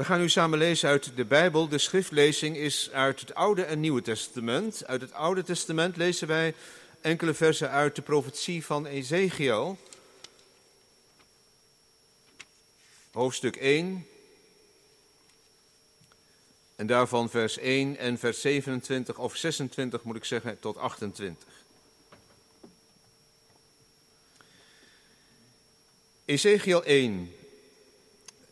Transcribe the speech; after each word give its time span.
We 0.00 0.06
gaan 0.06 0.20
nu 0.20 0.28
samen 0.28 0.58
lezen 0.58 0.88
uit 0.88 1.16
de 1.16 1.24
Bijbel. 1.24 1.68
De 1.68 1.78
schriftlezing 1.78 2.56
is 2.56 2.90
uit 2.90 3.20
het 3.20 3.34
Oude 3.34 3.62
en 3.62 3.80
Nieuwe 3.80 4.02
Testament. 4.02 4.86
Uit 4.86 5.00
het 5.00 5.12
Oude 5.12 5.42
Testament 5.42 5.96
lezen 5.96 6.28
wij 6.28 6.54
enkele 7.00 7.34
versen 7.34 7.70
uit 7.70 7.94
de 7.96 8.02
profetie 8.02 8.64
van 8.64 8.86
Ezekiel. 8.86 9.78
Hoofdstuk 13.12 13.56
1. 13.56 14.06
En 16.76 16.86
daarvan 16.86 17.30
vers 17.30 17.58
1 17.58 17.96
en 17.96 18.18
vers 18.18 18.40
27 18.40 19.18
of 19.18 19.36
26 19.36 20.02
moet 20.02 20.16
ik 20.16 20.24
zeggen 20.24 20.60
tot 20.60 20.76
28. 20.76 21.48
Ezekiel 26.24 26.84
1, 26.84 27.34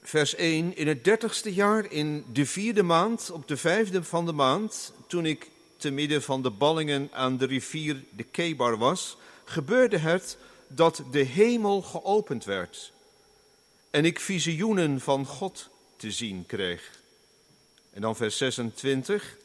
vers 0.08 0.34
1. 0.34 0.76
In 0.76 0.88
het 0.88 1.04
dertigste 1.04 1.54
jaar, 1.54 1.92
in 1.92 2.24
de 2.32 2.46
vierde 2.46 2.82
maand, 2.82 3.30
op 3.30 3.48
de 3.48 3.56
vijfde 3.56 4.04
van 4.04 4.26
de 4.26 4.32
maand, 4.32 4.92
toen 5.06 5.26
ik 5.26 5.50
te 5.76 5.90
midden 5.90 6.22
van 6.22 6.42
de 6.42 6.50
ballingen 6.50 7.08
aan 7.12 7.36
de 7.36 7.46
rivier 7.46 8.04
de 8.10 8.22
Kebar 8.22 8.78
was, 8.78 9.16
gebeurde 9.44 9.98
het 9.98 10.36
dat 10.68 11.02
de 11.10 11.18
hemel 11.18 11.82
geopend 11.82 12.44
werd 12.44 12.92
en 13.90 14.04
ik 14.04 14.20
visioenen 14.20 15.00
van 15.00 15.26
God 15.26 15.68
te 15.96 16.10
zien 16.10 16.46
kreeg. 16.46 17.00
En 17.90 18.00
dan 18.00 18.16
vers 18.16 18.36
26. 18.36 19.36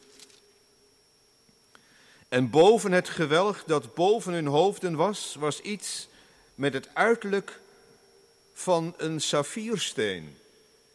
En 2.28 2.50
boven 2.50 2.92
het 2.92 3.08
gewelg 3.08 3.64
dat 3.66 3.94
boven 3.94 4.32
hun 4.32 4.46
hoofden 4.46 4.94
was, 4.94 5.36
was 5.38 5.60
iets 5.60 6.08
met 6.54 6.72
het 6.72 6.88
uiterlijk 6.94 7.60
van 8.52 8.94
een 8.96 9.20
saffiersteen. 9.20 10.36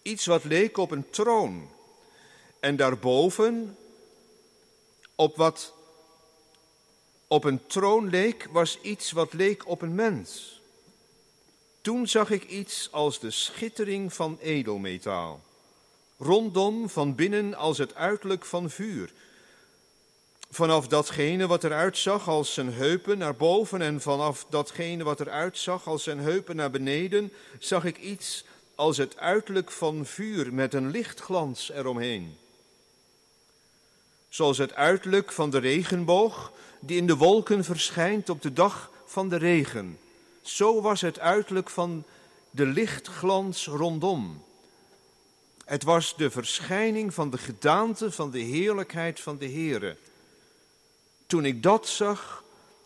Iets 0.09 0.25
wat 0.25 0.43
leek 0.43 0.77
op 0.77 0.91
een 0.91 1.09
troon. 1.09 1.69
En 2.59 2.75
daarboven, 2.75 3.77
op 5.15 5.35
wat 5.35 5.73
op 7.27 7.43
een 7.43 7.67
troon 7.67 8.09
leek, 8.09 8.47
was 8.51 8.79
iets 8.81 9.11
wat 9.11 9.33
leek 9.33 9.67
op 9.67 9.81
een 9.81 9.95
mens. 9.95 10.61
Toen 11.81 12.07
zag 12.07 12.29
ik 12.29 12.43
iets 12.43 12.87
als 12.91 13.19
de 13.19 13.31
schittering 13.31 14.13
van 14.13 14.37
edelmetaal. 14.41 15.41
Rondom 16.17 16.89
van 16.89 17.15
binnen 17.15 17.53
als 17.53 17.77
het 17.77 17.95
uiterlijk 17.95 18.45
van 18.45 18.69
vuur. 18.69 19.13
Vanaf 20.49 20.87
datgene 20.87 21.47
wat 21.47 21.63
eruit 21.63 21.97
zag 21.97 22.27
als 22.27 22.53
zijn 22.53 22.73
heupen 22.73 23.17
naar 23.17 23.35
boven 23.35 23.81
en 23.81 24.01
vanaf 24.01 24.45
datgene 24.49 25.03
wat 25.03 25.19
eruit 25.19 25.57
zag 25.57 25.87
als 25.87 26.03
zijn 26.03 26.19
heupen 26.19 26.55
naar 26.55 26.71
beneden, 26.71 27.33
zag 27.59 27.85
ik 27.85 27.97
iets 27.97 28.43
als 28.79 28.97
het 28.97 29.17
uiterlijk 29.17 29.71
van 29.71 30.05
vuur 30.05 30.53
met 30.53 30.73
een 30.73 30.91
lichtglans 30.91 31.71
eromheen. 31.71 32.37
Zoals 34.29 34.57
het 34.57 34.73
uiterlijk 34.73 35.31
van 35.31 35.49
de 35.49 35.57
regenboog 35.57 36.51
die 36.79 36.97
in 36.97 37.07
de 37.07 37.15
wolken 37.15 37.63
verschijnt 37.63 38.29
op 38.29 38.41
de 38.41 38.53
dag 38.53 38.91
van 39.05 39.29
de 39.29 39.35
regen. 39.35 39.99
Zo 40.41 40.81
was 40.81 41.01
het 41.01 41.19
uiterlijk 41.19 41.69
van 41.69 42.03
de 42.49 42.65
lichtglans 42.65 43.67
rondom. 43.67 44.43
Het 45.65 45.83
was 45.83 46.15
de 46.17 46.29
verschijning 46.29 47.13
van 47.13 47.29
de 47.29 47.37
gedaante 47.37 48.11
van 48.11 48.31
de 48.31 48.39
heerlijkheid 48.39 49.19
van 49.19 49.37
de 49.37 49.49
Heere. 49.49 49.97
Toen 51.27 51.45
ik 51.45 51.63
dat 51.63 51.87
zag, 51.87 52.43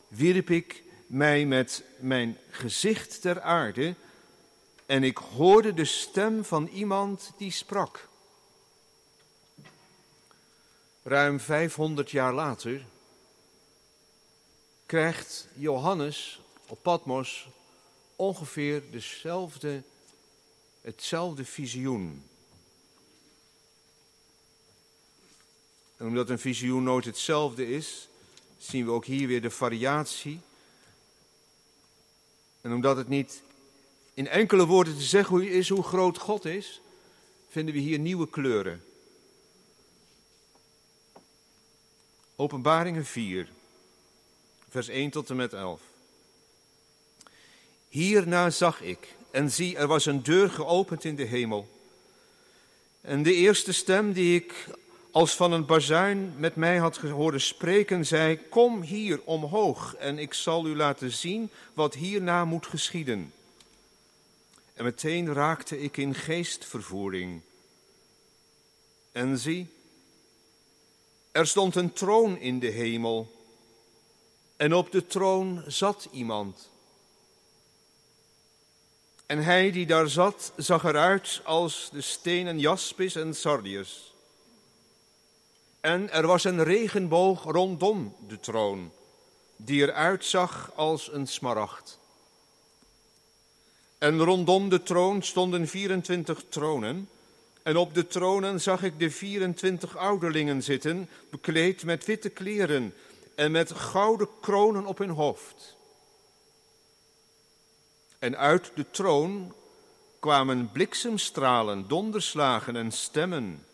wierp 0.07 0.49
ik 0.49 0.83
mij 1.07 1.45
met 1.45 1.83
mijn 1.99 2.37
gezicht 2.49 3.21
ter 3.21 3.41
aarde 3.41 3.95
en 4.85 5.03
ik 5.03 5.17
hoorde 5.17 5.73
de 5.73 5.85
stem 5.85 6.45
van 6.45 6.67
iemand 6.67 7.31
die 7.37 7.51
sprak. 7.51 8.07
Ruim 11.03 11.39
500 11.39 12.11
jaar 12.11 12.33
later 12.33 12.85
krijgt 14.85 15.47
Johannes 15.53 16.41
op 16.67 16.79
Patmos 16.81 17.47
ongeveer 18.15 18.91
dezelfde, 18.91 19.83
hetzelfde 20.81 21.45
visioen. 21.45 22.23
En 25.97 26.05
omdat 26.07 26.29
een 26.29 26.39
visioen 26.39 26.83
nooit 26.83 27.05
hetzelfde 27.05 27.69
is, 27.69 28.07
zien 28.57 28.85
we 28.85 28.91
ook 28.91 29.05
hier 29.05 29.27
weer 29.27 29.41
de 29.41 29.49
variatie. 29.49 30.39
En 32.61 32.73
omdat 32.73 32.97
het 32.97 33.07
niet 33.07 33.41
in 34.13 34.27
enkele 34.27 34.65
woorden 34.65 34.97
te 34.97 35.03
zeggen 35.03 35.49
is 35.49 35.69
hoe 35.69 35.83
groot 35.83 36.17
God 36.17 36.45
is, 36.45 36.81
vinden 37.49 37.73
we 37.73 37.79
hier 37.79 37.99
nieuwe 37.99 38.29
kleuren. 38.29 38.83
Openbaringen 42.35 43.05
4, 43.05 43.49
vers 44.69 44.87
1 44.87 45.09
tot 45.09 45.29
en 45.29 45.35
met 45.35 45.53
11. 45.53 45.81
Hierna 47.89 48.49
zag 48.49 48.81
ik, 48.81 49.15
en 49.31 49.51
zie, 49.51 49.77
er 49.77 49.87
was 49.87 50.05
een 50.05 50.23
deur 50.23 50.49
geopend 50.49 51.03
in 51.03 51.15
de 51.15 51.23
hemel. 51.23 51.67
En 53.01 53.23
de 53.23 53.33
eerste 53.33 53.73
stem 53.73 54.13
die 54.13 54.35
ik 54.35 54.67
als 55.11 55.35
van 55.35 55.51
een 55.51 55.65
bazuin 55.65 56.33
met 56.37 56.55
mij 56.55 56.77
had 56.77 56.97
horen 56.97 57.41
spreken, 57.41 58.05
zei: 58.05 58.39
Kom 58.49 58.81
hier 58.81 59.21
omhoog 59.23 59.95
en 59.95 60.17
ik 60.17 60.33
zal 60.33 60.67
u 60.67 60.75
laten 60.75 61.11
zien 61.11 61.49
wat 61.73 61.93
hierna 61.93 62.45
moet 62.45 62.67
geschieden. 62.67 63.33
En 64.83 64.89
meteen 64.89 65.33
raakte 65.33 65.79
ik 65.79 65.97
in 65.97 66.15
geestvervoering. 66.15 67.41
En 69.11 69.37
zie, 69.37 69.73
er 71.31 71.47
stond 71.47 71.75
een 71.75 71.93
troon 71.93 72.37
in 72.37 72.59
de 72.59 72.67
hemel. 72.67 73.31
En 74.55 74.73
op 74.73 74.91
de 74.91 75.07
troon 75.07 75.63
zat 75.67 76.07
iemand. 76.11 76.69
En 79.25 79.43
hij 79.43 79.71
die 79.71 79.85
daar 79.85 80.09
zat, 80.09 80.53
zag 80.55 80.83
eruit 80.83 81.41
als 81.43 81.89
de 81.91 82.01
stenen 82.01 82.59
jaspis 82.59 83.15
en 83.15 83.35
sardius. 83.35 84.13
En 85.79 86.11
er 86.11 86.27
was 86.27 86.43
een 86.43 86.63
regenboog 86.63 87.43
rondom 87.43 88.15
de 88.27 88.39
troon, 88.39 88.91
die 89.55 89.81
eruit 89.81 90.25
zag 90.25 90.71
als 90.75 91.11
een 91.11 91.27
smaragd. 91.27 92.01
En 94.03 94.19
rondom 94.19 94.69
de 94.69 94.83
troon 94.83 95.21
stonden 95.21 95.67
24 95.67 96.43
tronen. 96.49 97.09
En 97.61 97.77
op 97.77 97.93
de 97.93 98.07
tronen 98.07 98.61
zag 98.61 98.83
ik 98.83 98.99
de 98.99 99.11
24 99.11 99.97
ouderlingen 99.97 100.63
zitten, 100.63 101.09
bekleed 101.29 101.83
met 101.83 102.05
witte 102.05 102.29
kleren 102.29 102.93
en 103.35 103.51
met 103.51 103.71
gouden 103.71 104.27
kronen 104.41 104.85
op 104.85 104.97
hun 104.97 105.09
hoofd. 105.09 105.75
En 108.19 108.37
uit 108.37 108.71
de 108.75 108.85
troon 108.91 109.53
kwamen 110.19 110.71
bliksemstralen, 110.71 111.87
donderslagen 111.87 112.75
en 112.75 112.91
stemmen. 112.91 113.65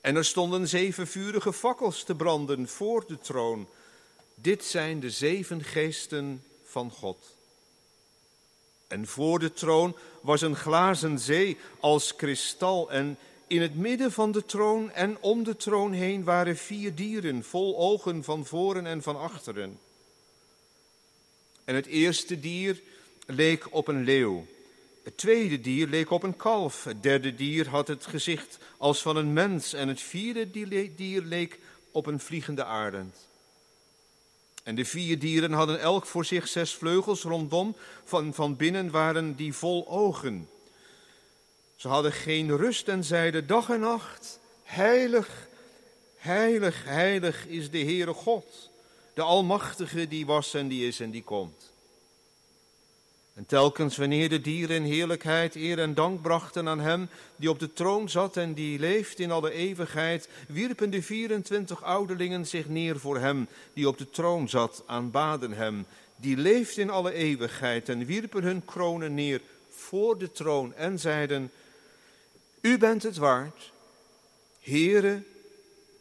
En 0.00 0.16
er 0.16 0.24
stonden 0.24 0.68
zeven 0.68 1.06
vurige 1.06 1.52
fakkels 1.52 2.04
te 2.04 2.14
branden 2.14 2.68
voor 2.68 3.04
de 3.06 3.18
troon. 3.18 3.68
Dit 4.34 4.64
zijn 4.64 5.00
de 5.00 5.10
zeven 5.10 5.64
geesten 5.64 6.44
van 6.64 6.90
God. 6.90 7.38
En 8.90 9.06
voor 9.06 9.38
de 9.38 9.52
troon 9.52 9.96
was 10.20 10.40
een 10.40 10.56
glazen 10.56 11.18
zee 11.18 11.56
als 11.80 12.16
kristal. 12.16 12.90
En 12.90 13.18
in 13.46 13.62
het 13.62 13.74
midden 13.74 14.12
van 14.12 14.32
de 14.32 14.44
troon 14.44 14.90
en 14.90 15.16
om 15.20 15.44
de 15.44 15.56
troon 15.56 15.92
heen 15.92 16.24
waren 16.24 16.56
vier 16.56 16.94
dieren, 16.94 17.44
vol 17.44 17.78
ogen 17.78 18.24
van 18.24 18.46
voren 18.46 18.86
en 18.86 19.02
van 19.02 19.20
achteren. 19.20 19.78
En 21.64 21.74
het 21.74 21.86
eerste 21.86 22.40
dier 22.40 22.80
leek 23.26 23.74
op 23.74 23.88
een 23.88 24.04
leeuw. 24.04 24.46
Het 25.02 25.16
tweede 25.16 25.60
dier 25.60 25.86
leek 25.86 26.10
op 26.10 26.22
een 26.22 26.36
kalf. 26.36 26.84
Het 26.84 27.02
derde 27.02 27.34
dier 27.34 27.68
had 27.68 27.88
het 27.88 28.06
gezicht 28.06 28.58
als 28.76 29.02
van 29.02 29.16
een 29.16 29.32
mens. 29.32 29.72
En 29.72 29.88
het 29.88 30.00
vierde 30.00 30.50
dier 30.96 31.22
leek 31.22 31.58
op 31.90 32.06
een 32.06 32.20
vliegende 32.20 32.64
arend. 32.64 33.28
En 34.62 34.74
de 34.74 34.84
vier 34.84 35.18
dieren 35.18 35.52
hadden 35.52 35.80
elk 35.80 36.06
voor 36.06 36.24
zich 36.24 36.48
zes 36.48 36.74
vleugels 36.74 37.22
rondom. 37.22 37.76
Van, 38.04 38.34
van 38.34 38.56
binnen 38.56 38.90
waren 38.90 39.36
die 39.36 39.54
vol 39.54 39.88
ogen. 39.88 40.48
Ze 41.76 41.88
hadden 41.88 42.12
geen 42.12 42.56
rust 42.56 42.88
en 42.88 43.04
zeiden 43.04 43.46
dag 43.46 43.68
en 43.70 43.80
nacht: 43.80 44.40
Heilig, 44.62 45.48
heilig, 46.16 46.84
heilig 46.84 47.46
is 47.46 47.70
de 47.70 47.78
Heere 47.78 48.12
God, 48.12 48.70
de 49.14 49.22
Almachtige 49.22 50.08
die 50.08 50.26
was 50.26 50.54
en 50.54 50.68
die 50.68 50.86
is 50.86 51.00
en 51.00 51.10
die 51.10 51.22
komt. 51.22 51.69
En 53.40 53.46
telkens 53.46 53.96
wanneer 53.96 54.28
de 54.28 54.40
dieren 54.40 54.76
in 54.76 54.82
heerlijkheid 54.82 55.54
eer 55.54 55.78
en 55.78 55.94
dank 55.94 56.22
brachten 56.22 56.68
aan 56.68 56.80
hem 56.80 57.08
die 57.36 57.50
op 57.50 57.58
de 57.58 57.72
troon 57.72 58.08
zat 58.08 58.36
en 58.36 58.52
die 58.52 58.78
leeft 58.78 59.18
in 59.18 59.30
alle 59.30 59.52
eeuwigheid, 59.52 60.28
wierpen 60.48 60.90
de 60.90 61.02
24 61.02 61.82
ouderlingen 61.82 62.46
zich 62.46 62.68
neer 62.68 62.98
voor 62.98 63.18
hem 63.18 63.48
die 63.72 63.88
op 63.88 63.98
de 63.98 64.10
troon 64.10 64.48
zat, 64.48 64.82
aanbaden 64.86 65.52
hem, 65.52 65.86
die 66.16 66.36
leeft 66.36 66.76
in 66.76 66.90
alle 66.90 67.12
eeuwigheid 67.12 67.88
en 67.88 68.04
wierpen 68.04 68.42
hun 68.42 68.64
kronen 68.64 69.14
neer 69.14 69.40
voor 69.68 70.18
de 70.18 70.32
troon 70.32 70.74
en 70.74 70.98
zeiden, 70.98 71.50
U 72.60 72.78
bent 72.78 73.02
het 73.02 73.16
waard, 73.16 73.72
Heere, 74.60 75.22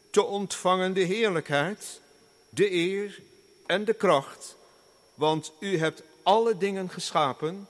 te 0.09 0.23
ontvangen 0.23 0.93
de 0.93 1.03
heerlijkheid, 1.03 2.01
de 2.49 2.71
eer 2.71 3.21
en 3.65 3.85
de 3.85 3.93
kracht, 3.93 4.55
want 5.13 5.51
u 5.59 5.77
hebt 5.77 6.03
alle 6.29 6.57
dingen 6.57 6.89
geschapen 6.89 7.67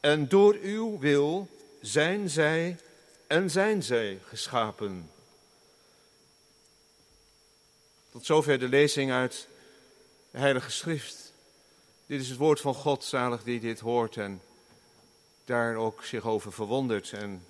en 0.00 0.28
door 0.28 0.54
uw 0.54 0.98
wil 0.98 1.48
zijn 1.80 2.30
zij 2.30 2.76
en 3.26 3.50
zijn 3.50 3.82
zij 3.82 4.20
geschapen. 4.24 5.10
Tot 8.10 8.26
zover 8.26 8.58
de 8.58 8.68
lezing 8.68 9.12
uit 9.12 9.48
de 10.30 10.38
Heilige 10.38 10.70
Schrift. 10.70 11.32
Dit 12.06 12.20
is 12.20 12.28
het 12.28 12.38
woord 12.38 12.60
van 12.60 12.74
God, 12.74 13.04
zalig 13.04 13.42
die 13.42 13.60
dit 13.60 13.80
hoort 13.80 14.16
en 14.16 14.42
daar 15.44 15.76
ook 15.76 16.04
zich 16.04 16.24
over 16.24 16.52
verwondert 16.52 17.12
en 17.12 17.46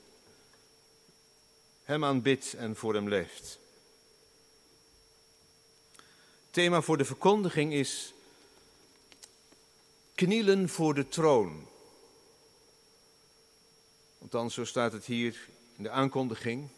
hem 1.84 2.04
aanbidt 2.04 2.54
en 2.54 2.76
voor 2.76 2.94
hem 2.94 3.08
leeft. 3.08 3.58
Thema 6.50 6.80
voor 6.80 6.96
de 6.96 7.04
verkondiging 7.04 7.72
is 7.72 8.14
knielen 10.16 10.68
voor 10.68 10.94
de 10.94 11.08
troon. 11.08 11.66
Want 14.18 14.52
zo 14.52 14.64
staat 14.64 14.92
het 14.92 15.04
hier 15.04 15.48
in 15.76 15.82
de 15.82 15.90
aankondiging. 15.90 16.68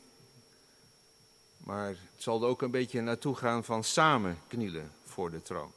Maar 1.58 1.88
het 1.88 2.22
zal 2.22 2.42
er 2.42 2.48
ook 2.48 2.62
een 2.62 2.70
beetje 2.70 3.00
naartoe 3.00 3.34
gaan 3.36 3.64
van 3.64 3.84
samen 3.84 4.38
knielen 4.48 4.92
voor 5.04 5.30
de 5.30 5.42
troon. 5.42 5.72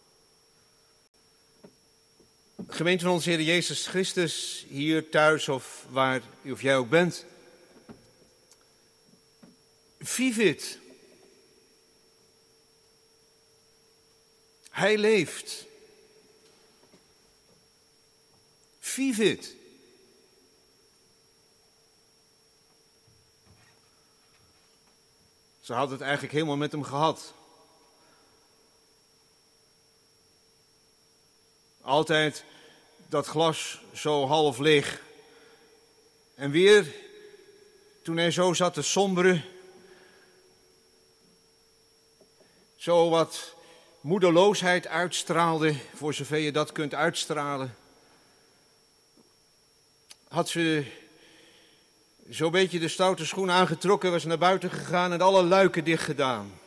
Gemeente 2.67 3.03
van 3.03 3.13
onze 3.13 3.29
Heer 3.29 3.41
Jezus 3.41 3.87
Christus, 3.87 4.65
hier 4.69 5.09
thuis 5.09 5.49
of 5.49 5.85
waar 5.89 6.21
of 6.43 6.61
jij 6.61 6.77
ook 6.77 6.89
bent. 6.89 7.25
Vivit. 9.99 10.79
Hij 14.69 14.97
leeft. 14.97 15.69
Vivit. 18.91 19.55
Ze 25.59 25.73
had 25.73 25.91
het 25.91 26.01
eigenlijk 26.01 26.33
helemaal 26.33 26.57
met 26.57 26.71
hem 26.71 26.83
gehad. 26.83 27.33
Altijd 31.81 32.43
dat 33.07 33.27
glas 33.27 33.81
zo 33.93 34.25
half 34.25 34.57
leeg. 34.57 35.01
En 36.35 36.51
weer, 36.51 36.95
toen 38.03 38.17
hij 38.17 38.31
zo 38.31 38.53
zat 38.53 38.73
te 38.73 38.81
somberen, 38.81 39.45
zo 42.75 43.09
wat 43.09 43.55
moedeloosheid 44.01 44.87
uitstraalde, 44.87 45.75
voor 45.93 46.13
zover 46.13 46.37
je 46.37 46.51
dat 46.51 46.71
kunt 46.71 46.93
uitstralen, 46.93 47.75
had 50.31 50.49
ze 50.49 50.85
zo'n 52.29 52.51
beetje 52.51 52.79
de 52.79 52.87
stoute 52.87 53.25
schoen 53.25 53.51
aangetrokken, 53.51 54.11
was 54.11 54.23
naar 54.23 54.37
buiten 54.37 54.69
gegaan 54.69 55.11
en 55.11 55.21
alle 55.21 55.43
luiken 55.43 55.83
dicht 55.83 56.03
gedaan. 56.03 56.59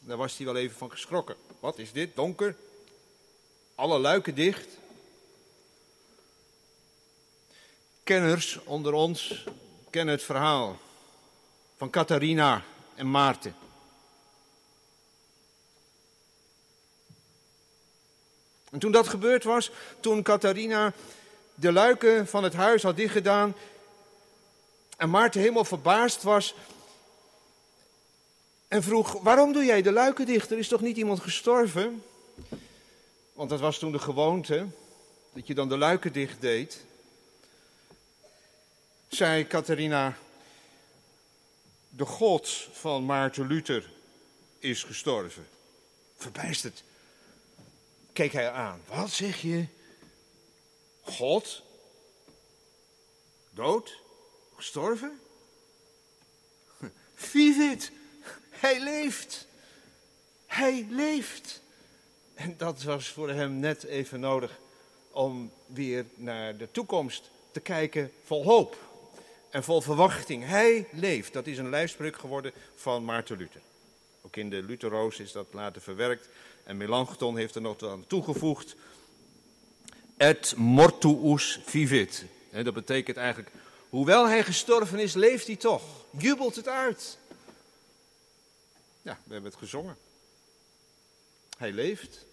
Daar 0.00 0.16
was 0.16 0.36
hij 0.36 0.46
wel 0.46 0.56
even 0.56 0.76
van 0.76 0.90
geschrokken. 0.90 1.36
Wat 1.60 1.78
is 1.78 1.92
dit, 1.92 2.16
donker? 2.16 2.56
Alle 3.74 3.98
luiken 3.98 4.34
dicht. 4.34 4.68
Kenners 8.02 8.58
onder 8.64 8.92
ons 8.92 9.44
kennen 9.90 10.14
het 10.14 10.24
verhaal 10.24 10.78
van 11.76 11.90
Catharina 11.90 12.62
en 12.94 13.10
Maarten. 13.10 13.54
En 18.70 18.78
toen 18.78 18.92
dat 18.92 19.08
gebeurd 19.08 19.44
was, 19.44 19.70
toen 20.00 20.22
Catharina 20.22 20.92
de 21.60 21.72
luiken 21.72 22.26
van 22.26 22.44
het 22.44 22.54
huis 22.54 22.82
had 22.82 22.96
dichtgedaan 22.96 23.54
en 24.96 25.10
Maarten 25.10 25.40
helemaal 25.40 25.64
verbaasd 25.64 26.22
was 26.22 26.54
en 28.68 28.82
vroeg, 28.82 29.12
waarom 29.12 29.52
doe 29.52 29.64
jij 29.64 29.82
de 29.82 29.92
luiken 29.92 30.26
dicht? 30.26 30.50
Er 30.50 30.58
is 30.58 30.68
toch 30.68 30.80
niet 30.80 30.96
iemand 30.96 31.20
gestorven? 31.20 32.02
Want 33.32 33.50
dat 33.50 33.60
was 33.60 33.78
toen 33.78 33.92
de 33.92 33.98
gewoonte, 33.98 34.66
dat 35.32 35.46
je 35.46 35.54
dan 35.54 35.68
de 35.68 35.76
luiken 35.76 36.12
dicht 36.12 36.40
deed. 36.40 36.84
Zei 39.08 39.46
Catharina, 39.46 40.16
de 41.88 42.04
God 42.04 42.68
van 42.72 43.06
Maarten 43.06 43.46
Luther 43.46 43.90
is 44.58 44.82
gestorven. 44.82 45.46
Verbijsterd 46.16 46.82
keek 48.12 48.32
hij 48.32 48.50
aan. 48.50 48.80
Wat 48.86 49.10
zeg 49.10 49.42
je? 49.42 49.66
God? 51.08 51.62
Dood? 53.50 54.00
Gestorven? 54.56 55.20
Vivit! 57.14 57.92
Hij 58.50 58.80
leeft! 58.80 59.46
Hij 60.46 60.86
leeft! 60.90 61.60
En 62.34 62.54
dat 62.56 62.82
was 62.82 63.08
voor 63.08 63.30
hem 63.30 63.58
net 63.58 63.84
even 63.84 64.20
nodig 64.20 64.58
om 65.10 65.52
weer 65.66 66.06
naar 66.14 66.56
de 66.56 66.70
toekomst 66.70 67.30
te 67.50 67.60
kijken 67.60 68.12
vol 68.24 68.44
hoop 68.44 68.76
en 69.50 69.64
vol 69.64 69.80
verwachting. 69.80 70.44
Hij 70.44 70.88
leeft. 70.92 71.32
Dat 71.32 71.46
is 71.46 71.58
een 71.58 71.70
lijfspreuk 71.70 72.16
geworden 72.16 72.52
van 72.74 73.04
Maarten 73.04 73.36
Luther. 73.36 73.60
Ook 74.22 74.36
in 74.36 74.50
de 74.50 74.62
Lutherroos 74.62 75.18
is 75.18 75.32
dat 75.32 75.46
later 75.50 75.82
verwerkt. 75.82 76.28
En 76.64 76.76
Melanchthon 76.76 77.36
heeft 77.36 77.54
er 77.54 77.60
nog 77.60 77.82
aan 77.82 78.04
toegevoegd. 78.06 78.76
Et 80.18 80.54
mortuus 80.56 81.60
vivit. 81.64 82.24
dat 82.50 82.74
betekent 82.74 83.16
eigenlijk, 83.16 83.50
hoewel 83.88 84.26
hij 84.26 84.44
gestorven 84.44 84.98
is, 84.98 85.14
leeft 85.14 85.46
hij 85.46 85.56
toch. 85.56 85.82
Jubelt 86.10 86.56
het 86.56 86.68
uit. 86.68 87.18
Ja, 89.02 89.18
we 89.24 89.32
hebben 89.32 89.50
het 89.50 89.60
gezongen. 89.60 89.96
Hij 91.56 91.72
leeft. 91.72 92.24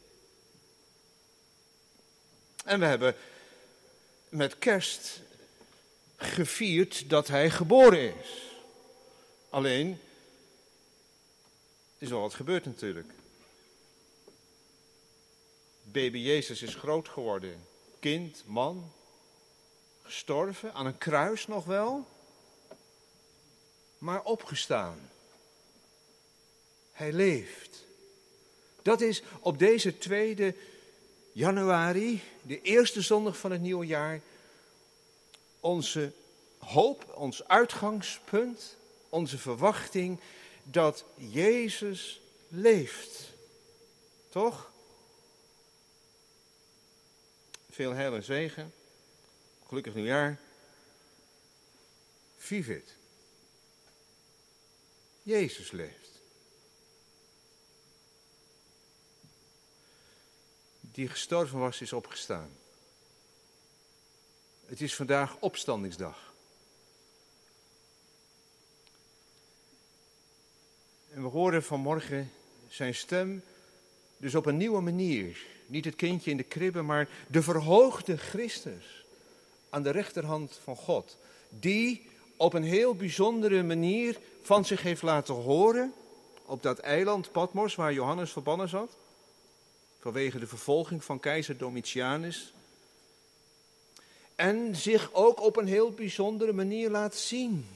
En 2.65 2.79
we 2.79 2.85
hebben 2.85 3.15
met 4.29 4.59
kerst 4.59 5.21
gevierd 6.17 7.09
dat 7.09 7.27
hij 7.27 7.49
geboren 7.49 8.19
is. 8.19 8.29
Alleen 9.49 9.99
is 11.97 12.09
wel 12.09 12.21
wat 12.21 12.33
gebeurd 12.33 12.65
natuurlijk. 12.65 13.11
Baby 15.83 16.17
Jezus 16.17 16.61
is 16.61 16.75
groot 16.75 17.09
geworden. 17.09 17.67
Kind, 18.05 18.43
man, 18.45 18.91
gestorven, 20.01 20.73
aan 20.73 20.85
een 20.85 20.97
kruis 20.97 21.47
nog 21.47 21.65
wel, 21.65 22.07
maar 23.97 24.23
opgestaan. 24.23 25.09
Hij 26.91 27.11
leeft. 27.11 27.83
Dat 28.81 29.01
is 29.01 29.23
op 29.39 29.59
deze 29.59 29.97
tweede 29.97 30.55
januari, 31.31 32.21
de 32.41 32.61
eerste 32.61 33.01
zondag 33.01 33.37
van 33.37 33.51
het 33.51 33.61
nieuwe 33.61 33.85
jaar, 33.85 34.21
onze 35.59 36.11
hoop, 36.57 37.13
ons 37.15 37.47
uitgangspunt, 37.47 38.75
onze 39.09 39.37
verwachting 39.37 40.19
dat 40.63 41.03
Jezus 41.15 42.21
leeft. 42.47 43.33
Toch? 44.29 44.73
Veel 47.75 47.93
heil 47.93 48.15
en 48.15 48.23
zegen. 48.23 48.73
Gelukkig 49.67 49.93
nieuwjaar. 49.93 50.39
Vivit. 52.37 52.95
Jezus 55.23 55.71
leeft. 55.71 56.21
Die 60.79 61.07
gestorven 61.07 61.59
was, 61.59 61.81
is 61.81 61.93
opgestaan. 61.93 62.49
Het 64.65 64.81
is 64.81 64.95
vandaag 64.95 65.37
opstandingsdag. 65.39 66.33
En 71.09 71.21
we 71.21 71.27
horen 71.27 71.63
vanmorgen 71.63 72.31
zijn 72.69 72.95
stem 72.95 73.43
dus 74.17 74.35
op 74.35 74.45
een 74.45 74.57
nieuwe 74.57 74.81
manier. 74.81 75.54
Niet 75.65 75.85
het 75.85 75.95
kindje 75.95 76.31
in 76.31 76.37
de 76.37 76.43
kribbe, 76.43 76.81
maar 76.81 77.09
de 77.27 77.41
verhoogde 77.41 78.17
Christus 78.17 79.05
aan 79.69 79.83
de 79.83 79.89
rechterhand 79.89 80.59
van 80.63 80.75
God. 80.75 81.17
Die 81.49 82.09
op 82.37 82.53
een 82.53 82.63
heel 82.63 82.95
bijzondere 82.95 83.63
manier 83.63 84.17
van 84.41 84.65
zich 84.65 84.81
heeft 84.81 85.01
laten 85.01 85.33
horen 85.33 85.93
op 86.45 86.63
dat 86.63 86.79
eiland 86.79 87.31
Patmos 87.31 87.75
waar 87.75 87.93
Johannes 87.93 88.31
verbannen 88.31 88.69
zat. 88.69 88.97
Vanwege 89.99 90.39
de 90.39 90.47
vervolging 90.47 91.03
van 91.03 91.19
keizer 91.19 91.57
Domitianus. 91.57 92.53
En 94.35 94.75
zich 94.75 95.13
ook 95.13 95.41
op 95.41 95.57
een 95.57 95.67
heel 95.67 95.91
bijzondere 95.91 96.53
manier 96.53 96.89
laat 96.89 97.15
zien. 97.15 97.67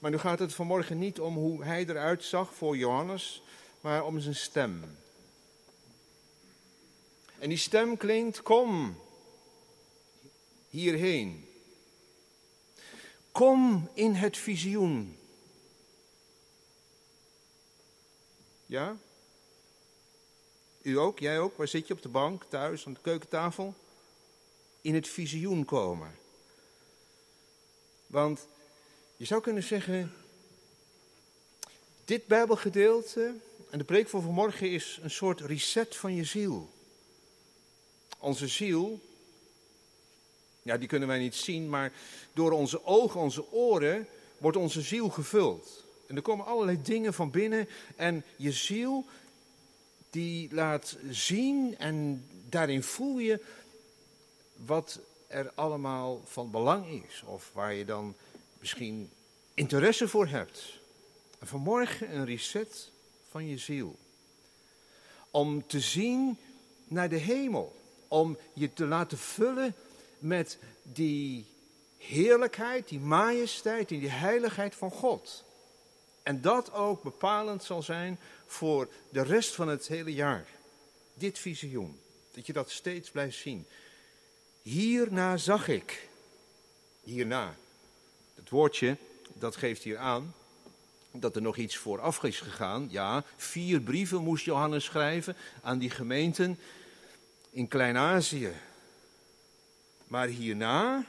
Maar 0.00 0.10
nu 0.10 0.18
gaat 0.18 0.38
het 0.38 0.54
vanmorgen 0.54 0.98
niet 0.98 1.20
om 1.20 1.34
hoe 1.34 1.64
hij 1.64 1.84
eruit 1.86 2.24
zag 2.24 2.54
voor 2.54 2.76
Johannes, 2.76 3.42
maar 3.80 4.04
om 4.04 4.20
zijn 4.20 4.34
stem. 4.34 4.98
En 7.38 7.48
die 7.48 7.58
stem 7.58 7.96
klinkt: 7.96 8.42
Kom 8.42 8.96
hierheen. 10.68 11.48
Kom 13.32 13.90
in 13.94 14.14
het 14.14 14.36
visioen. 14.36 15.18
Ja? 18.66 18.96
U 20.82 20.98
ook? 20.98 21.18
Jij 21.18 21.40
ook? 21.40 21.56
Waar 21.56 21.68
zit 21.68 21.86
je 21.86 21.94
op 21.94 22.02
de 22.02 22.08
bank, 22.08 22.44
thuis, 22.44 22.86
aan 22.86 22.92
de 22.92 23.00
keukentafel? 23.00 23.74
In 24.80 24.94
het 24.94 25.08
visioen 25.08 25.64
komen. 25.64 26.14
Want 28.06 28.46
je 29.16 29.24
zou 29.24 29.40
kunnen 29.40 29.62
zeggen, 29.62 30.12
dit 32.04 32.26
Bijbelgedeelte 32.26 33.34
en 33.70 33.78
de 33.78 33.84
preek 33.84 34.08
van 34.08 34.22
vanmorgen 34.22 34.70
is 34.70 34.98
een 35.02 35.10
soort 35.10 35.40
reset 35.40 35.96
van 35.96 36.14
je 36.14 36.24
ziel. 36.24 36.70
Onze 38.18 38.48
ziel, 38.48 39.00
ja, 40.62 40.76
die 40.76 40.88
kunnen 40.88 41.08
wij 41.08 41.18
niet 41.18 41.34
zien, 41.34 41.68
maar 41.68 41.92
door 42.32 42.50
onze 42.50 42.84
ogen, 42.84 43.20
onze 43.20 43.52
oren, 43.52 44.08
wordt 44.38 44.56
onze 44.56 44.80
ziel 44.80 45.08
gevuld. 45.08 45.84
En 46.06 46.16
er 46.16 46.22
komen 46.22 46.46
allerlei 46.46 46.82
dingen 46.82 47.14
van 47.14 47.30
binnen 47.30 47.68
en 47.96 48.24
je 48.36 48.52
ziel, 48.52 49.04
die 50.10 50.54
laat 50.54 50.96
zien 51.10 51.78
en 51.78 52.24
daarin 52.48 52.82
voel 52.82 53.18
je 53.18 53.40
wat 54.56 55.00
er 55.26 55.52
allemaal 55.54 56.22
van 56.24 56.50
belang 56.50 57.04
is. 57.08 57.22
Of 57.26 57.50
waar 57.54 57.74
je 57.74 57.84
dan 57.84 58.14
misschien 58.58 59.10
interesse 59.54 60.08
voor 60.08 60.26
hebt. 60.26 60.78
En 61.38 61.46
vanmorgen 61.46 62.14
een 62.14 62.24
reset 62.24 62.90
van 63.30 63.46
je 63.46 63.58
ziel. 63.58 63.96
Om 65.30 65.66
te 65.66 65.80
zien 65.80 66.38
naar 66.84 67.08
de 67.08 67.16
hemel. 67.16 67.76
Om 68.08 68.38
je 68.52 68.72
te 68.72 68.86
laten 68.86 69.18
vullen 69.18 69.74
met 70.18 70.58
die 70.82 71.46
heerlijkheid, 71.96 72.88
die 72.88 73.00
majesteit 73.00 73.90
en 73.90 73.98
die 73.98 74.10
heiligheid 74.10 74.74
van 74.74 74.90
God. 74.90 75.44
En 76.22 76.40
dat 76.40 76.72
ook 76.72 77.02
bepalend 77.02 77.64
zal 77.64 77.82
zijn 77.82 78.18
voor 78.46 78.88
de 79.10 79.22
rest 79.22 79.54
van 79.54 79.68
het 79.68 79.86
hele 79.86 80.14
jaar. 80.14 80.46
Dit 81.14 81.38
visioen. 81.38 82.00
Dat 82.30 82.46
je 82.46 82.52
dat 82.52 82.70
steeds 82.70 83.10
blijft 83.10 83.36
zien. 83.36 83.66
Hierna 84.62 85.36
zag 85.36 85.68
ik. 85.68 86.08
Hierna. 87.02 87.56
Het 88.34 88.50
woordje, 88.50 88.96
dat 89.32 89.56
geeft 89.56 89.82
hier 89.82 89.98
aan 89.98 90.34
dat 91.20 91.36
er 91.36 91.42
nog 91.42 91.56
iets 91.56 91.76
vooraf 91.76 92.22
is 92.22 92.40
gegaan. 92.40 92.88
Ja, 92.90 93.24
vier 93.36 93.80
brieven 93.80 94.22
moest 94.22 94.44
Johannes 94.44 94.84
schrijven 94.84 95.36
aan 95.62 95.78
die 95.78 95.90
gemeenten 95.90 96.58
in 97.50 97.68
Klein-Azië. 97.68 98.52
Maar 100.06 100.28
hierna 100.28 101.04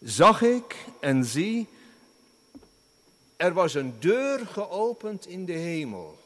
zag 0.00 0.42
ik 0.42 0.84
en 1.00 1.24
zie, 1.24 1.68
er 3.36 3.52
was 3.52 3.74
een 3.74 4.00
deur 4.00 4.46
geopend 4.46 5.26
in 5.26 5.44
de 5.44 5.52
hemel. 5.52 6.18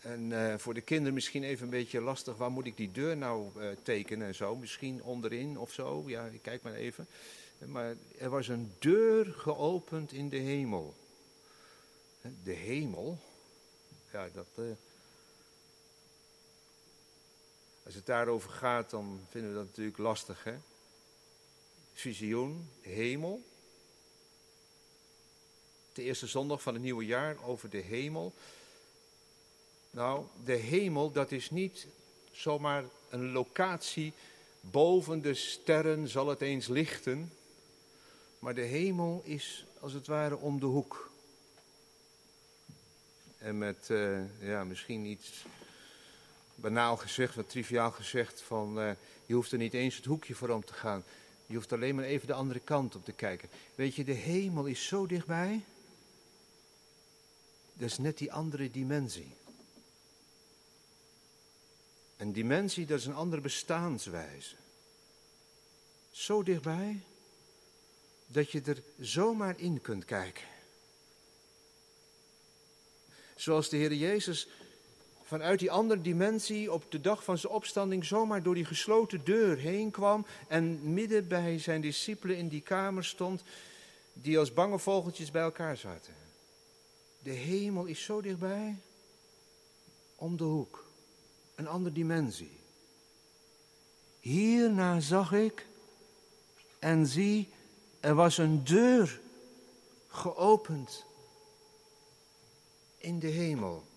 En 0.00 0.30
uh, 0.30 0.54
voor 0.56 0.74
de 0.74 0.80
kinderen 0.80 1.14
misschien 1.14 1.44
even 1.44 1.64
een 1.64 1.70
beetje 1.70 2.00
lastig, 2.00 2.36
waar 2.36 2.50
moet 2.50 2.66
ik 2.66 2.76
die 2.76 2.92
deur 2.92 3.16
nou 3.16 3.48
uh, 3.56 3.68
tekenen 3.82 4.26
en 4.26 4.34
zo? 4.34 4.56
Misschien 4.56 5.02
onderin 5.02 5.58
of 5.58 5.72
zo, 5.72 6.04
ja, 6.06 6.24
ik 6.24 6.42
kijk 6.42 6.62
maar 6.62 6.74
even. 6.74 7.06
Maar 7.66 7.94
er 8.18 8.30
was 8.30 8.48
een 8.48 8.72
deur 8.78 9.26
geopend 9.26 10.12
in 10.12 10.28
de 10.28 10.36
hemel. 10.36 10.94
De 12.42 12.52
hemel, 12.52 13.18
ja, 14.12 14.28
dat... 14.34 14.46
Uh, 14.58 14.64
als 17.88 17.96
het 17.96 18.06
daarover 18.06 18.50
gaat, 18.50 18.90
dan 18.90 19.20
vinden 19.28 19.50
we 19.50 19.56
dat 19.56 19.66
natuurlijk 19.66 19.98
lastig, 19.98 20.44
hè? 20.44 20.54
Visioen, 21.92 22.70
hemel. 22.80 23.42
De 25.92 26.02
eerste 26.02 26.26
zondag 26.26 26.62
van 26.62 26.74
het 26.74 26.82
nieuwe 26.82 27.06
jaar 27.06 27.44
over 27.44 27.70
de 27.70 27.78
hemel. 27.78 28.34
Nou, 29.90 30.24
de 30.44 30.52
hemel, 30.52 31.12
dat 31.12 31.32
is 31.32 31.50
niet 31.50 31.86
zomaar 32.30 32.84
een 33.08 33.32
locatie. 33.32 34.12
Boven 34.60 35.22
de 35.22 35.34
sterren 35.34 36.08
zal 36.08 36.28
het 36.28 36.40
eens 36.40 36.66
lichten. 36.66 37.32
Maar 38.38 38.54
de 38.54 38.60
hemel 38.60 39.22
is 39.24 39.66
als 39.80 39.92
het 39.92 40.06
ware 40.06 40.36
om 40.36 40.60
de 40.60 40.66
hoek. 40.66 41.10
En 43.38 43.58
met, 43.58 43.88
uh, 43.90 44.40
ja, 44.40 44.64
misschien 44.64 45.04
iets 45.04 45.44
banaal 46.60 46.96
gezegd, 46.96 47.34
wat 47.34 47.50
triviaal 47.50 47.90
gezegd, 47.90 48.40
van 48.40 48.78
uh, 48.78 48.90
je 49.26 49.34
hoeft 49.34 49.52
er 49.52 49.58
niet 49.58 49.74
eens 49.74 49.96
het 49.96 50.04
hoekje 50.04 50.34
voor 50.34 50.48
om 50.48 50.64
te 50.64 50.72
gaan. 50.72 51.04
Je 51.46 51.54
hoeft 51.54 51.72
alleen 51.72 51.94
maar 51.94 52.04
even 52.04 52.26
de 52.26 52.32
andere 52.32 52.60
kant 52.60 52.94
op 52.94 53.04
te 53.04 53.12
kijken. 53.12 53.48
Weet 53.74 53.94
je, 53.94 54.04
de 54.04 54.12
hemel 54.12 54.66
is 54.66 54.86
zo 54.86 55.06
dichtbij. 55.06 55.64
Dat 57.72 57.88
is 57.88 57.98
net 57.98 58.18
die 58.18 58.32
andere 58.32 58.70
dimensie. 58.70 59.34
Een 62.16 62.32
dimensie, 62.32 62.86
dat 62.86 62.98
is 62.98 63.06
een 63.06 63.14
andere 63.14 63.42
bestaanswijze. 63.42 64.54
Zo 66.10 66.42
dichtbij 66.42 67.00
dat 68.26 68.50
je 68.50 68.60
er 68.60 68.82
zomaar 69.00 69.60
in 69.60 69.80
kunt 69.80 70.04
kijken. 70.04 70.44
Zoals 73.36 73.68
de 73.68 73.76
Heer 73.76 73.94
Jezus 73.94 74.48
vanuit 75.28 75.58
die 75.58 75.70
andere 75.70 76.00
dimensie 76.00 76.72
op 76.72 76.90
de 76.90 77.00
dag 77.00 77.24
van 77.24 77.38
zijn 77.38 77.52
opstanding 77.52 78.04
zomaar 78.04 78.42
door 78.42 78.54
die 78.54 78.64
gesloten 78.64 79.24
deur 79.24 79.56
heen 79.56 79.90
kwam 79.90 80.26
en 80.46 80.92
midden 80.92 81.28
bij 81.28 81.58
zijn 81.58 81.80
discipelen 81.80 82.36
in 82.36 82.48
die 82.48 82.60
kamer 82.60 83.04
stond 83.04 83.42
die 84.12 84.38
als 84.38 84.52
bange 84.52 84.78
vogeltjes 84.78 85.30
bij 85.30 85.42
elkaar 85.42 85.76
zaten. 85.76 86.14
De 87.22 87.30
hemel 87.30 87.84
is 87.84 88.02
zo 88.02 88.20
dichtbij, 88.20 88.76
om 90.16 90.36
de 90.36 90.44
hoek, 90.44 90.84
een 91.54 91.68
andere 91.68 91.94
dimensie. 91.94 92.58
Hierna 94.20 95.00
zag 95.00 95.32
ik 95.32 95.66
en 96.78 97.06
zie, 97.06 97.48
er 98.00 98.14
was 98.14 98.38
een 98.38 98.64
deur 98.64 99.20
geopend 100.08 101.04
in 102.98 103.18
de 103.18 103.26
hemel. 103.26 103.87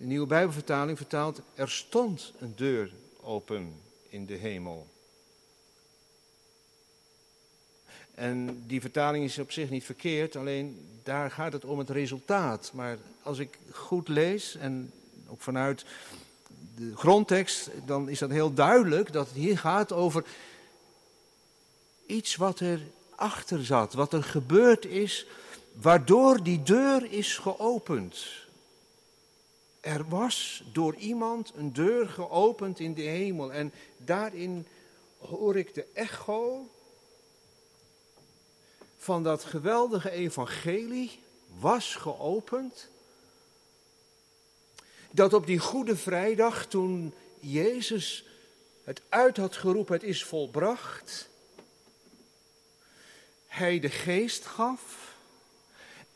De 0.00 0.06
nieuwe 0.06 0.26
Bijbelvertaling 0.26 0.96
vertaalt: 0.96 1.40
er 1.54 1.70
stond 1.70 2.32
een 2.38 2.52
deur 2.56 2.92
open 3.22 3.72
in 4.08 4.26
de 4.26 4.34
hemel. 4.34 4.86
En 8.14 8.62
die 8.66 8.80
vertaling 8.80 9.24
is 9.24 9.38
op 9.38 9.52
zich 9.52 9.70
niet 9.70 9.84
verkeerd, 9.84 10.36
alleen 10.36 10.88
daar 11.02 11.30
gaat 11.30 11.52
het 11.52 11.64
om 11.64 11.78
het 11.78 11.90
resultaat. 11.90 12.70
Maar 12.74 12.98
als 13.22 13.38
ik 13.38 13.58
goed 13.70 14.08
lees, 14.08 14.56
en 14.56 14.92
ook 15.28 15.40
vanuit 15.40 15.84
de 16.76 16.96
grondtekst, 16.96 17.70
dan 17.86 18.08
is 18.08 18.18
dat 18.18 18.30
heel 18.30 18.54
duidelijk 18.54 19.12
dat 19.12 19.26
het 19.26 19.36
hier 19.36 19.58
gaat 19.58 19.92
over 19.92 20.24
iets 22.06 22.36
wat 22.36 22.60
er 22.60 22.80
achter 23.14 23.64
zat, 23.64 23.92
wat 23.92 24.12
er 24.12 24.22
gebeurd 24.22 24.84
is, 24.84 25.26
waardoor 25.72 26.42
die 26.42 26.62
deur 26.62 27.12
is 27.12 27.38
geopend. 27.38 28.39
Er 29.80 30.08
was 30.08 30.62
door 30.72 30.94
iemand 30.94 31.52
een 31.56 31.72
deur 31.72 32.08
geopend 32.08 32.80
in 32.80 32.94
de 32.94 33.02
hemel 33.02 33.52
en 33.52 33.72
daarin 33.96 34.66
hoor 35.18 35.56
ik 35.56 35.74
de 35.74 35.86
echo 35.92 36.70
van 38.96 39.22
dat 39.22 39.44
geweldige 39.44 40.10
evangelie 40.10 41.20
was 41.58 41.94
geopend. 41.94 42.88
Dat 45.10 45.32
op 45.32 45.46
die 45.46 45.58
Goede 45.58 45.96
Vrijdag, 45.96 46.66
toen 46.66 47.14
Jezus 47.40 48.24
het 48.84 49.02
uit 49.08 49.36
had 49.36 49.56
geroepen, 49.56 49.94
het 49.94 50.02
is 50.02 50.24
volbracht, 50.24 51.28
hij 53.46 53.80
de 53.80 53.90
geest 53.90 54.46
gaf 54.46 54.99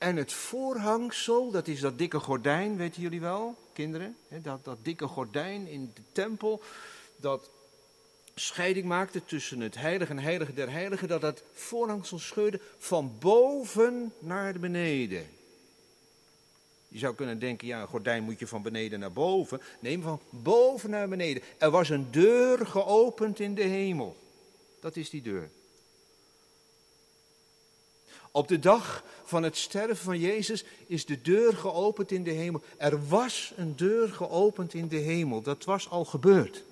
en 0.05 0.17
het 0.17 0.33
voorhangsel, 0.33 1.51
dat 1.51 1.69
is 1.69 1.81
dat 1.81 1.99
dikke 1.99 2.21
gordijn, 2.21 2.77
weten 2.77 3.03
jullie 3.03 3.21
wel, 3.21 3.57
kinderen? 3.73 4.17
Dat, 4.29 4.65
dat 4.65 4.79
dikke 4.83 5.07
gordijn 5.07 5.67
in 5.67 5.91
de 5.95 6.03
tempel, 6.13 6.63
dat 7.17 7.51
scheiding 8.35 8.87
maakte 8.87 9.25
tussen 9.25 9.61
het 9.61 9.75
heilige 9.75 10.13
en 10.13 10.19
heilige 10.19 10.55
der 10.55 10.71
heiligen, 10.71 11.09
dat 11.09 11.21
dat 11.21 11.43
voorhangsel 11.53 12.19
scheurde 12.19 12.61
van 12.79 13.13
boven 13.21 14.13
naar 14.19 14.59
beneden. 14.59 15.27
Je 16.89 16.99
zou 16.99 17.15
kunnen 17.15 17.39
denken, 17.39 17.67
ja, 17.67 17.81
een 17.81 17.89
gordijn 17.89 18.23
moet 18.23 18.39
je 18.39 18.47
van 18.47 18.63
beneden 18.63 19.01
naar 19.01 19.13
boven. 19.13 19.61
Nee, 19.81 19.99
van 20.03 20.21
boven 20.31 20.91
naar 20.91 21.09
beneden. 21.09 21.43
Er 21.59 21.71
was 21.71 21.89
een 21.89 22.11
deur 22.11 22.67
geopend 22.67 23.41
in 23.41 23.55
de 23.55 23.63
hemel. 23.63 24.17
Dat 24.81 24.97
is 24.97 25.11
die 25.11 25.23
deur. 25.23 25.51
Op 28.37 28.49
de 28.49 28.59
dag 28.59 29.05
van 29.25 29.43
het 29.43 29.57
sterven 29.57 29.97
van 29.97 30.19
Jezus 30.19 30.65
is 30.87 31.07
de 31.07 31.23
deur 31.23 31.57
geopend 31.57 32.11
in 32.11 32.23
de 32.23 32.31
hemel. 32.31 32.63
Er 32.77 33.09
was 33.09 33.53
een 33.57 33.77
deur 33.77 34.09
geopend 34.09 34.75
in 34.75 34.89
de 34.89 34.97
hemel. 34.97 35.43
Dat 35.43 35.65
was 35.65 35.91
al 35.91 36.05
gebeurd. 36.05 36.63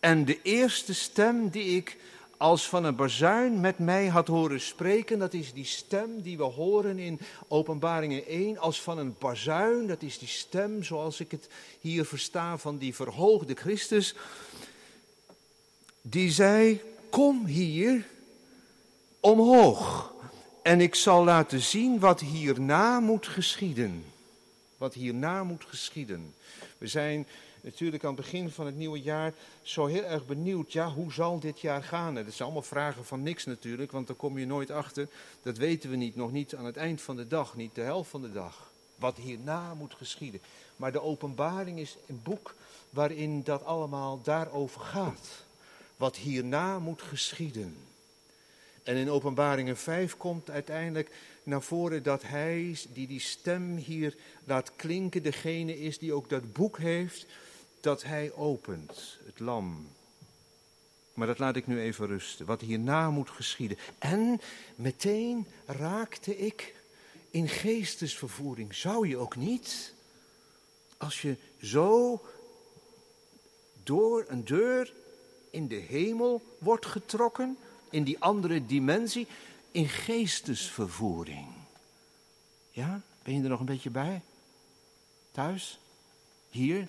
En 0.00 0.24
de 0.24 0.42
eerste 0.42 0.94
stem 0.94 1.48
die 1.48 1.76
ik 1.76 1.96
als 2.36 2.68
van 2.68 2.84
een 2.84 2.96
bazuin 2.96 3.60
met 3.60 3.78
mij 3.78 4.06
had 4.06 4.26
horen 4.26 4.60
spreken, 4.60 5.18
dat 5.18 5.34
is 5.34 5.52
die 5.52 5.64
stem 5.64 6.22
die 6.22 6.36
we 6.36 6.42
horen 6.42 6.98
in 6.98 7.20
Openbaringen 7.48 8.26
1, 8.26 8.58
als 8.58 8.82
van 8.82 8.98
een 8.98 9.14
bazuin, 9.18 9.86
dat 9.86 10.02
is 10.02 10.18
die 10.18 10.28
stem 10.28 10.82
zoals 10.82 11.20
ik 11.20 11.30
het 11.30 11.48
hier 11.80 12.04
versta 12.04 12.58
van 12.58 12.78
die 12.78 12.94
verhoogde 12.94 13.54
Christus, 13.54 14.14
die 16.02 16.30
zei, 16.30 16.80
kom 17.10 17.46
hier 17.46 18.14
omhoog 19.20 20.14
en 20.62 20.80
ik 20.80 20.94
zal 20.94 21.24
laten 21.24 21.60
zien 21.60 21.98
wat 21.98 22.20
hierna 22.20 23.00
moet 23.00 23.26
geschieden. 23.26 24.04
Wat 24.76 24.94
hierna 24.94 25.44
moet 25.44 25.64
geschieden. 25.64 26.34
We 26.78 26.86
zijn 26.86 27.26
natuurlijk 27.60 28.04
aan 28.04 28.14
het 28.14 28.20
begin 28.20 28.50
van 28.50 28.66
het 28.66 28.76
nieuwe 28.76 29.00
jaar 29.00 29.32
zo 29.62 29.86
heel 29.86 30.02
erg 30.02 30.26
benieuwd. 30.26 30.72
Ja, 30.72 30.90
hoe 30.90 31.12
zal 31.12 31.40
dit 31.40 31.60
jaar 31.60 31.82
gaan? 31.82 32.14
Dat 32.14 32.24
zijn 32.24 32.42
allemaal 32.42 32.62
vragen 32.62 33.04
van 33.04 33.22
niks 33.22 33.44
natuurlijk, 33.44 33.92
want 33.92 34.06
daar 34.06 34.16
kom 34.16 34.38
je 34.38 34.46
nooit 34.46 34.70
achter. 34.70 35.08
Dat 35.42 35.56
weten 35.56 35.90
we 35.90 35.96
niet, 35.96 36.16
nog 36.16 36.32
niet 36.32 36.54
aan 36.54 36.64
het 36.64 36.76
eind 36.76 37.00
van 37.00 37.16
de 37.16 37.26
dag, 37.26 37.56
niet 37.56 37.74
de 37.74 37.80
helft 37.80 38.10
van 38.10 38.22
de 38.22 38.32
dag. 38.32 38.70
Wat 38.96 39.16
hierna 39.16 39.74
moet 39.74 39.94
geschieden. 39.94 40.40
Maar 40.76 40.92
de 40.92 41.02
openbaring 41.02 41.78
is 41.78 41.96
een 42.06 42.20
boek 42.22 42.54
waarin 42.90 43.42
dat 43.42 43.64
allemaal 43.64 44.20
daarover 44.22 44.80
gaat. 44.80 45.44
Wat 45.96 46.16
hierna 46.16 46.78
moet 46.78 47.02
geschieden. 47.02 47.76
En 48.86 48.96
in 48.96 49.10
Openbaringen 49.10 49.76
5 49.76 50.16
komt 50.16 50.50
uiteindelijk 50.50 51.10
naar 51.42 51.62
voren 51.62 52.02
dat 52.02 52.22
hij, 52.22 52.78
die 52.92 53.06
die 53.06 53.20
stem 53.20 53.76
hier 53.76 54.16
laat 54.44 54.72
klinken, 54.76 55.22
degene 55.22 55.80
is 55.80 55.98
die 55.98 56.12
ook 56.12 56.28
dat 56.28 56.52
boek 56.52 56.78
heeft, 56.78 57.26
dat 57.80 58.02
hij 58.02 58.32
opent, 58.32 59.18
het 59.24 59.40
lam. 59.40 59.88
Maar 61.14 61.26
dat 61.26 61.38
laat 61.38 61.56
ik 61.56 61.66
nu 61.66 61.80
even 61.80 62.06
rusten, 62.06 62.46
wat 62.46 62.60
hierna 62.60 63.10
moet 63.10 63.30
geschieden. 63.30 63.78
En 63.98 64.40
meteen 64.76 65.46
raakte 65.66 66.38
ik 66.38 66.74
in 67.30 67.48
geestesvervoering. 67.48 68.74
Zou 68.74 69.08
je 69.08 69.16
ook 69.16 69.36
niet, 69.36 69.94
als 70.96 71.22
je 71.22 71.36
zo 71.62 72.20
door 73.82 74.24
een 74.28 74.44
deur 74.44 74.92
in 75.50 75.68
de 75.68 75.74
hemel 75.88 76.42
wordt 76.58 76.86
getrokken, 76.86 77.58
in 77.90 78.04
die 78.04 78.20
andere 78.20 78.66
dimensie, 78.66 79.26
in 79.70 79.88
geestesvervoering. 79.88 81.46
Ja, 82.70 83.02
ben 83.22 83.34
je 83.34 83.42
er 83.42 83.48
nog 83.48 83.60
een 83.60 83.66
beetje 83.66 83.90
bij? 83.90 84.22
Thuis? 85.32 85.78
Hier? 86.50 86.88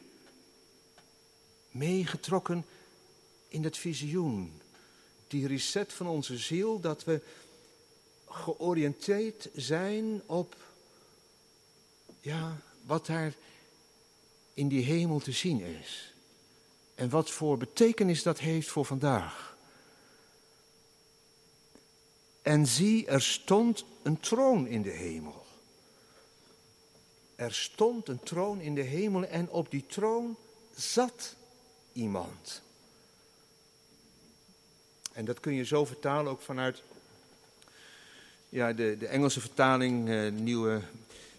Meegetrokken 1.71 2.65
in 3.47 3.61
dat 3.61 3.77
visioen. 3.77 4.61
Die 5.27 5.47
reset 5.47 5.93
van 5.93 6.07
onze 6.07 6.37
ziel, 6.37 6.79
dat 6.79 7.03
we 7.03 7.21
georiënteerd 8.29 9.49
zijn 9.55 10.21
op 10.25 10.55
ja, 12.21 12.57
wat 12.85 13.05
daar 13.05 13.33
in 14.53 14.67
die 14.67 14.83
hemel 14.83 15.19
te 15.19 15.31
zien 15.31 15.61
is. 15.61 16.13
En 16.95 17.09
wat 17.09 17.29
voor 17.29 17.57
betekenis 17.57 18.23
dat 18.23 18.39
heeft 18.39 18.67
voor 18.67 18.85
vandaag. 18.85 19.46
En 22.47 22.67
zie, 22.67 23.05
er 23.05 23.21
stond 23.21 23.85
een 24.03 24.19
troon 24.19 24.67
in 24.67 24.81
de 24.81 24.89
hemel. 24.89 25.45
Er 27.35 27.53
stond 27.53 28.07
een 28.07 28.19
troon 28.19 28.61
in 28.61 28.75
de 28.75 28.81
hemel 28.81 29.25
en 29.25 29.49
op 29.49 29.71
die 29.71 29.85
troon 29.87 30.35
zat 30.75 31.35
iemand. 31.93 32.61
En 35.13 35.25
dat 35.25 35.39
kun 35.39 35.53
je 35.53 35.65
zo 35.65 35.85
vertalen 35.85 36.31
ook 36.31 36.41
vanuit 36.41 36.83
ja, 38.49 38.73
de, 38.73 38.95
de 38.99 39.07
Engelse 39.07 39.39
vertaling, 39.39 40.09
uh, 40.09 40.31
nieuwe, 40.31 40.81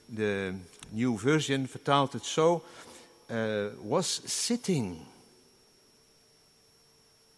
de 0.06 0.54
New 0.88 1.18
Version 1.18 1.66
vertaalt 1.66 2.12
het 2.12 2.24
zo. 2.26 2.64
Uh, 3.26 3.66
was 3.82 4.20
sitting. 4.24 4.96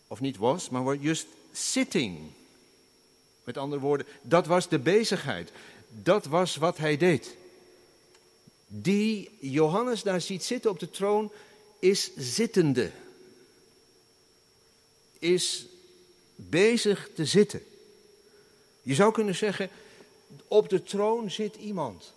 Of 0.07 0.21
niet 0.21 0.37
was, 0.37 0.69
maar 0.69 0.97
just 0.97 1.27
sitting. 1.53 2.39
Met 3.51 3.63
andere 3.63 3.81
woorden, 3.81 4.07
dat 4.23 4.47
was 4.47 4.69
de 4.69 4.79
bezigheid. 4.79 5.53
Dat 5.89 6.27
was 6.27 6.57
wat 6.57 6.79
hij 6.79 6.97
deed. 6.97 7.37
Die 8.67 9.31
Johannes 9.41 10.03
daar 10.03 10.21
ziet 10.21 10.45
zitten 10.45 10.71
op 10.71 10.79
de 10.79 10.91
troon 10.91 11.33
is 11.79 12.11
zittende. 12.17 12.91
Is 15.19 15.67
bezig 16.37 17.11
te 17.15 17.27
zitten. 17.27 17.63
Je 18.83 18.95
zou 18.95 19.13
kunnen 19.13 19.35
zeggen, 19.35 19.71
op 20.49 20.69
de 20.69 20.83
troon 20.83 21.31
zit 21.31 21.57
iemand. 21.57 22.13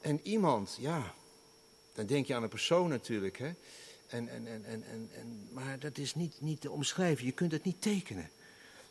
En 0.00 0.20
iemand, 0.22 0.76
ja, 0.80 1.14
dan 1.94 2.06
denk 2.06 2.26
je 2.26 2.34
aan 2.34 2.42
een 2.42 2.48
persoon 2.48 2.88
natuurlijk. 2.88 3.38
Hè? 3.38 3.52
En, 4.06 4.28
en, 4.28 4.46
en, 4.46 4.64
en, 4.64 4.84
en, 5.14 5.48
maar 5.52 5.78
dat 5.78 5.98
is 5.98 6.14
niet, 6.14 6.40
niet 6.40 6.60
te 6.60 6.70
omschrijven, 6.70 7.24
je 7.24 7.32
kunt 7.32 7.52
het 7.52 7.64
niet 7.64 7.82
tekenen. 7.82 8.30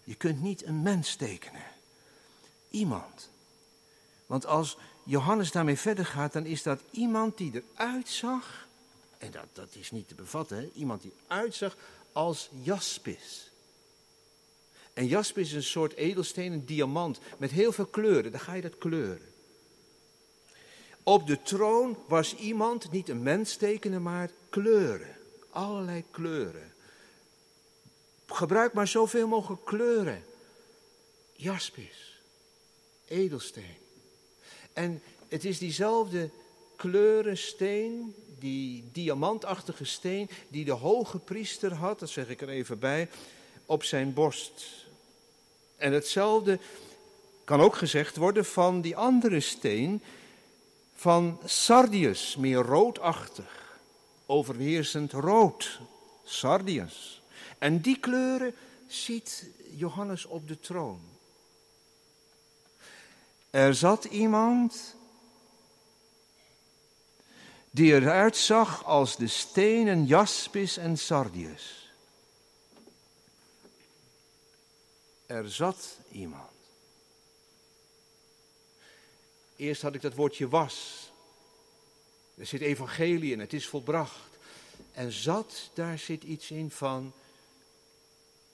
Je 0.03 0.15
kunt 0.15 0.41
niet 0.41 0.65
een 0.65 0.81
mens 0.81 1.15
tekenen. 1.15 1.63
Iemand. 2.69 3.29
Want 4.25 4.45
als 4.45 4.77
Johannes 5.03 5.51
daarmee 5.51 5.77
verder 5.77 6.05
gaat, 6.05 6.33
dan 6.33 6.45
is 6.45 6.63
dat 6.63 6.81
iemand 6.91 7.37
die 7.37 7.63
eruit 7.75 8.09
zag. 8.09 8.67
En 9.17 9.31
dat, 9.31 9.45
dat 9.53 9.75
is 9.75 9.91
niet 9.91 10.07
te 10.07 10.15
bevatten, 10.15 10.57
hè? 10.57 10.69
iemand 10.73 11.01
die 11.01 11.13
uitzag 11.27 11.75
als 12.11 12.49
jaspis. 12.61 13.51
En 14.93 15.07
jaspis 15.07 15.47
is 15.47 15.53
een 15.53 15.63
soort 15.63 15.93
edelsteen, 15.93 16.51
een 16.51 16.65
diamant, 16.65 17.19
met 17.37 17.51
heel 17.51 17.71
veel 17.71 17.85
kleuren. 17.85 18.31
Dan 18.31 18.41
ga 18.41 18.53
je 18.53 18.61
dat 18.61 18.77
kleuren. 18.77 19.29
Op 21.03 21.27
de 21.27 21.41
troon 21.41 21.97
was 22.07 22.35
iemand, 22.35 22.91
niet 22.91 23.09
een 23.09 23.23
mens 23.23 23.55
tekenen, 23.55 24.01
maar 24.01 24.29
kleuren. 24.49 25.15
Allerlei 25.49 26.03
kleuren. 26.11 26.73
Gebruik 28.33 28.73
maar 28.73 28.87
zoveel 28.87 29.27
mogelijk 29.27 29.65
kleuren. 29.65 30.23
Jaspis, 31.33 32.21
edelsteen. 33.07 33.77
En 34.73 35.01
het 35.27 35.45
is 35.45 35.57
diezelfde 35.57 36.29
kleurensteen, 36.75 38.15
die 38.39 38.89
diamantachtige 38.91 39.85
steen, 39.85 40.29
die 40.47 40.65
de 40.65 40.71
hoge 40.71 41.19
priester 41.19 41.73
had, 41.73 41.99
dat 41.99 42.09
zeg 42.09 42.29
ik 42.29 42.41
er 42.41 42.49
even 42.49 42.79
bij, 42.79 43.09
op 43.65 43.83
zijn 43.83 44.13
borst. 44.13 44.65
En 45.75 45.93
hetzelfde 45.93 46.59
kan 47.43 47.61
ook 47.61 47.75
gezegd 47.75 48.15
worden 48.15 48.45
van 48.45 48.81
die 48.81 48.95
andere 48.95 49.39
steen, 49.39 50.01
van 50.95 51.39
sardius, 51.45 52.35
meer 52.35 52.59
roodachtig, 52.59 53.79
overheersend 54.25 55.11
rood, 55.11 55.79
sardius. 56.23 57.20
En 57.61 57.81
die 57.81 57.99
kleuren 57.99 58.55
ziet 58.87 59.45
Johannes 59.75 60.25
op 60.25 60.47
de 60.47 60.59
troon. 60.59 61.01
Er 63.49 63.75
zat 63.75 64.03
iemand 64.03 64.95
die 67.71 67.93
eruit 67.93 68.37
zag 68.37 68.85
als 68.85 69.15
de 69.15 69.27
stenen 69.27 70.05
jaspis 70.05 70.77
en 70.77 70.97
sardius. 70.97 71.93
Er 75.25 75.51
zat 75.51 75.97
iemand. 76.11 76.51
Eerst 79.55 79.81
had 79.81 79.95
ik 79.95 80.01
dat 80.01 80.15
woordje 80.15 80.49
was. 80.49 81.09
Er 82.37 82.45
zit 82.45 82.61
evangelie 82.61 83.31
in, 83.31 83.39
het 83.39 83.53
is 83.53 83.67
volbracht. 83.67 84.29
En 84.91 85.11
zat, 85.11 85.69
daar 85.73 85.99
zit 85.99 86.23
iets 86.23 86.51
in 86.51 86.71
van 86.71 87.13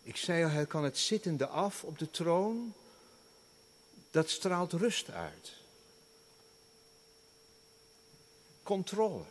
ik 0.07 0.15
zei 0.15 0.43
al, 0.43 0.49
hij 0.49 0.65
kan 0.65 0.83
het 0.83 0.97
zittende 0.97 1.47
af 1.47 1.83
op 1.83 1.99
de 1.99 2.11
troon. 2.11 2.73
Dat 4.11 4.29
straalt 4.29 4.73
rust 4.73 5.09
uit. 5.09 5.53
Controle. 8.63 9.23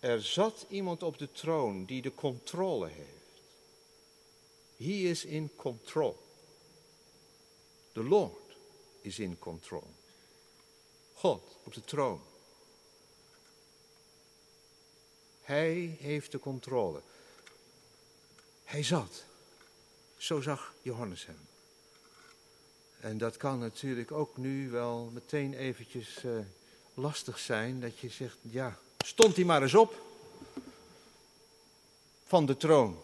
Er 0.00 0.22
zat 0.22 0.66
iemand 0.68 1.02
op 1.02 1.18
de 1.18 1.32
troon 1.32 1.84
die 1.84 2.02
de 2.02 2.14
controle 2.14 2.88
heeft. 2.88 3.42
He 4.76 5.08
is 5.08 5.24
in 5.24 5.50
control. 5.56 6.16
The 7.92 8.02
Lord 8.02 8.56
is 9.00 9.18
in 9.18 9.38
control. 9.38 9.86
God 11.12 11.42
op 11.64 11.74
de 11.74 11.84
troon. 11.84 12.20
Hij 15.42 15.96
heeft 16.00 16.32
de 16.32 16.38
controle. 16.38 17.02
Hij 18.74 18.82
zat. 18.82 19.24
Zo 20.16 20.40
zag 20.40 20.74
Johannes 20.82 21.26
hem. 21.26 21.38
En 23.00 23.18
dat 23.18 23.36
kan 23.36 23.58
natuurlijk 23.58 24.12
ook 24.12 24.36
nu 24.36 24.70
wel 24.70 25.10
meteen 25.12 25.54
eventjes 25.54 26.24
uh, 26.24 26.32
lastig 26.94 27.38
zijn. 27.38 27.80
Dat 27.80 27.98
je 27.98 28.08
zegt, 28.08 28.36
ja, 28.40 28.78
stond 28.98 29.36
hij 29.36 29.44
maar 29.44 29.62
eens 29.62 29.74
op. 29.74 30.02
Van 32.24 32.46
de 32.46 32.56
troon. 32.56 32.98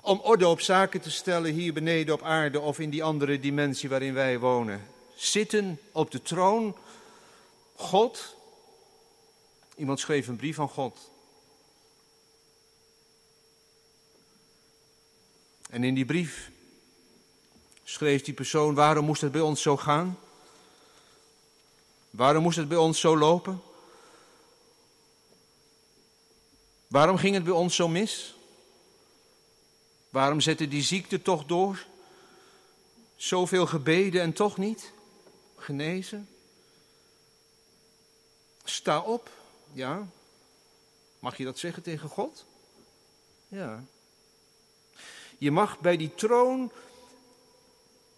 Om 0.00 0.20
orde 0.20 0.46
op 0.46 0.60
zaken 0.60 1.00
te 1.00 1.10
stellen 1.10 1.52
hier 1.52 1.72
beneden 1.72 2.14
op 2.14 2.22
aarde 2.22 2.60
of 2.60 2.78
in 2.78 2.90
die 2.90 3.04
andere 3.04 3.40
dimensie 3.40 3.88
waarin 3.88 4.14
wij 4.14 4.38
wonen. 4.38 4.88
Zitten 5.14 5.80
op 5.92 6.10
de 6.10 6.22
troon. 6.22 6.76
God. 7.74 8.36
Iemand 9.76 10.00
schreef 10.00 10.28
een 10.28 10.36
brief 10.36 10.56
van 10.56 10.68
God. 10.68 11.10
En 15.72 15.84
in 15.84 15.94
die 15.94 16.04
brief 16.04 16.50
schreef 17.84 18.22
die 18.22 18.34
persoon, 18.34 18.74
waarom 18.74 19.04
moest 19.04 19.20
het 19.20 19.32
bij 19.32 19.40
ons 19.40 19.62
zo 19.62 19.76
gaan? 19.76 20.18
Waarom 22.10 22.42
moest 22.42 22.56
het 22.56 22.68
bij 22.68 22.76
ons 22.76 23.00
zo 23.00 23.18
lopen? 23.18 23.62
Waarom 26.86 27.16
ging 27.16 27.34
het 27.34 27.44
bij 27.44 27.52
ons 27.52 27.74
zo 27.76 27.88
mis? 27.88 28.34
Waarom 30.10 30.40
zette 30.40 30.68
die 30.68 30.82
ziekte 30.82 31.22
toch 31.22 31.46
door? 31.46 31.86
Zoveel 33.16 33.66
gebeden 33.66 34.20
en 34.20 34.32
toch 34.32 34.56
niet 34.56 34.92
genezen? 35.56 36.28
Sta 38.64 39.00
op, 39.00 39.30
ja. 39.72 40.06
Mag 41.18 41.36
je 41.36 41.44
dat 41.44 41.58
zeggen 41.58 41.82
tegen 41.82 42.08
God? 42.08 42.44
Ja. 43.48 43.84
Je 45.42 45.50
mag 45.50 45.80
bij 45.80 45.96
die 45.96 46.14
troon 46.14 46.72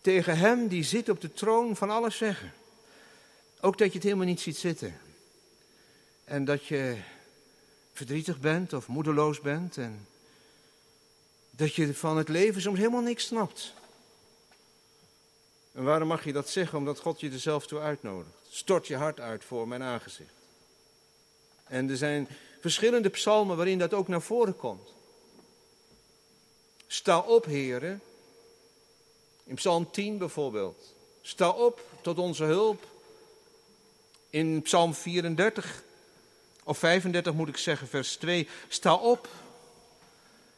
tegen 0.01 0.39
hem 0.39 0.69
die 0.69 0.83
zit 0.83 1.09
op 1.09 1.21
de 1.21 1.33
troon 1.33 1.77
van 1.77 1.91
alles 1.91 2.17
zeggen. 2.17 2.53
Ook 3.61 3.79
dat 3.79 3.89
je 3.89 3.95
het 3.95 4.03
helemaal 4.03 4.27
niet 4.27 4.41
ziet 4.41 4.57
zitten. 4.57 5.01
En 6.25 6.45
dat 6.45 6.67
je 6.67 6.97
verdrietig 7.93 8.41
bent 8.41 8.73
of 8.73 8.87
moedeloos 8.87 9.41
bent. 9.41 9.77
En 9.77 10.07
dat 11.51 11.75
je 11.75 11.95
van 11.95 12.17
het 12.17 12.29
leven 12.29 12.61
soms 12.61 12.79
helemaal 12.79 13.01
niks 13.01 13.27
snapt. 13.27 13.75
En 15.73 15.85
waarom 15.85 16.09
mag 16.09 16.25
je 16.25 16.33
dat 16.33 16.49
zeggen? 16.49 16.79
Omdat 16.79 17.01
God 17.01 17.21
je 17.21 17.31
er 17.31 17.39
zelf 17.39 17.67
toe 17.67 17.81
uitnodigt. 17.81 18.37
Stort 18.49 18.87
je 18.87 18.97
hart 18.97 19.21
uit 19.21 19.45
voor 19.45 19.69
mijn 19.69 19.83
aangezicht. 19.83 20.35
En 21.65 21.91
er 21.91 21.97
zijn 21.97 22.29
verschillende 22.61 23.09
psalmen 23.09 23.57
waarin 23.57 23.79
dat 23.79 23.95
ook 23.95 24.09
naar 24.09 24.23
voren 24.23 24.57
komt. 24.57 24.94
Sta 26.95 27.19
op, 27.19 27.45
heren. 27.45 28.03
In 29.45 29.55
Psalm 29.55 29.91
10 29.91 30.19
bijvoorbeeld. 30.19 30.95
Sta 31.23 31.49
op 31.49 31.81
tot 32.01 32.19
onze 32.19 32.45
hulp. 32.45 32.87
In 34.31 34.63
Psalm 34.63 34.95
34, 34.95 35.83
of 36.65 36.79
35 36.79 37.35
moet 37.35 37.49
ik 37.49 37.57
zeggen, 37.57 37.89
vers 37.89 38.17
2. 38.17 38.49
Sta 38.69 38.95
op. 38.95 39.29